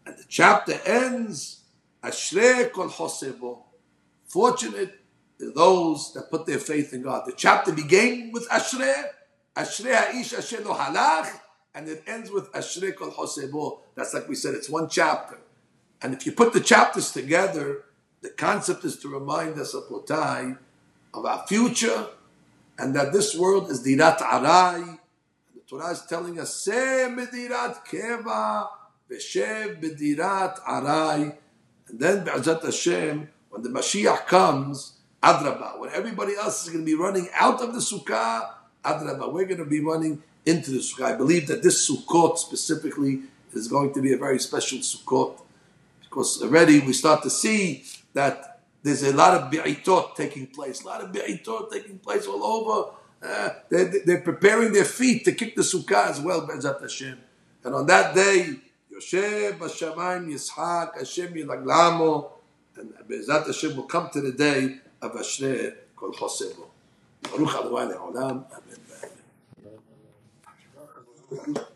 [0.06, 1.60] And the chapter ends,
[2.02, 3.62] Ashrei kol hosebo.
[4.26, 4.94] Fortunate
[5.38, 7.24] those that put their faith in God.
[7.26, 9.04] The chapter began with Ashrei,
[9.56, 11.30] Ashrei ha'ish asher lo halach,
[11.74, 13.80] and it ends with Ashrei kol hosebo.
[13.94, 15.38] That's like we said, it's one chapter.
[16.02, 17.84] And if you put the chapters together,
[18.22, 20.58] the concept is to remind us of Potai,
[21.14, 22.06] of our future,
[22.78, 24.98] and that this world is dirat arai.
[25.54, 28.68] The Torah is telling us, Se medirat keva
[29.10, 31.34] v'shev bedirat arai.
[31.88, 36.86] And then, Be'ezat Hashem, when the Mashiach comes, Adraba, when everybody else is going to
[36.86, 38.48] be running out of the Sukkah,
[38.84, 41.14] Adraba, we're going to be running into the Sukkah.
[41.14, 45.40] I believe that this Sukkot specifically is going to be a very special Sukkot
[46.02, 50.86] because already we start to see that there's a lot of bi'itot taking place, a
[50.86, 52.90] lot of bi'itot taking place all over.
[53.22, 57.18] Uh, they're, they're, preparing their feet to kick the sukkah as well, Be'ezat Hashem.
[57.64, 58.54] And on that day,
[58.90, 62.30] Yoshev Hashemayim Yitzhak Hashem Yilaglamo,
[62.76, 66.64] and Be'ezat Hashem will come to the day of Ashrei Kol Chosebo.
[67.22, 68.44] Baruch Adonai Le'olam.
[71.32, 71.66] Amen.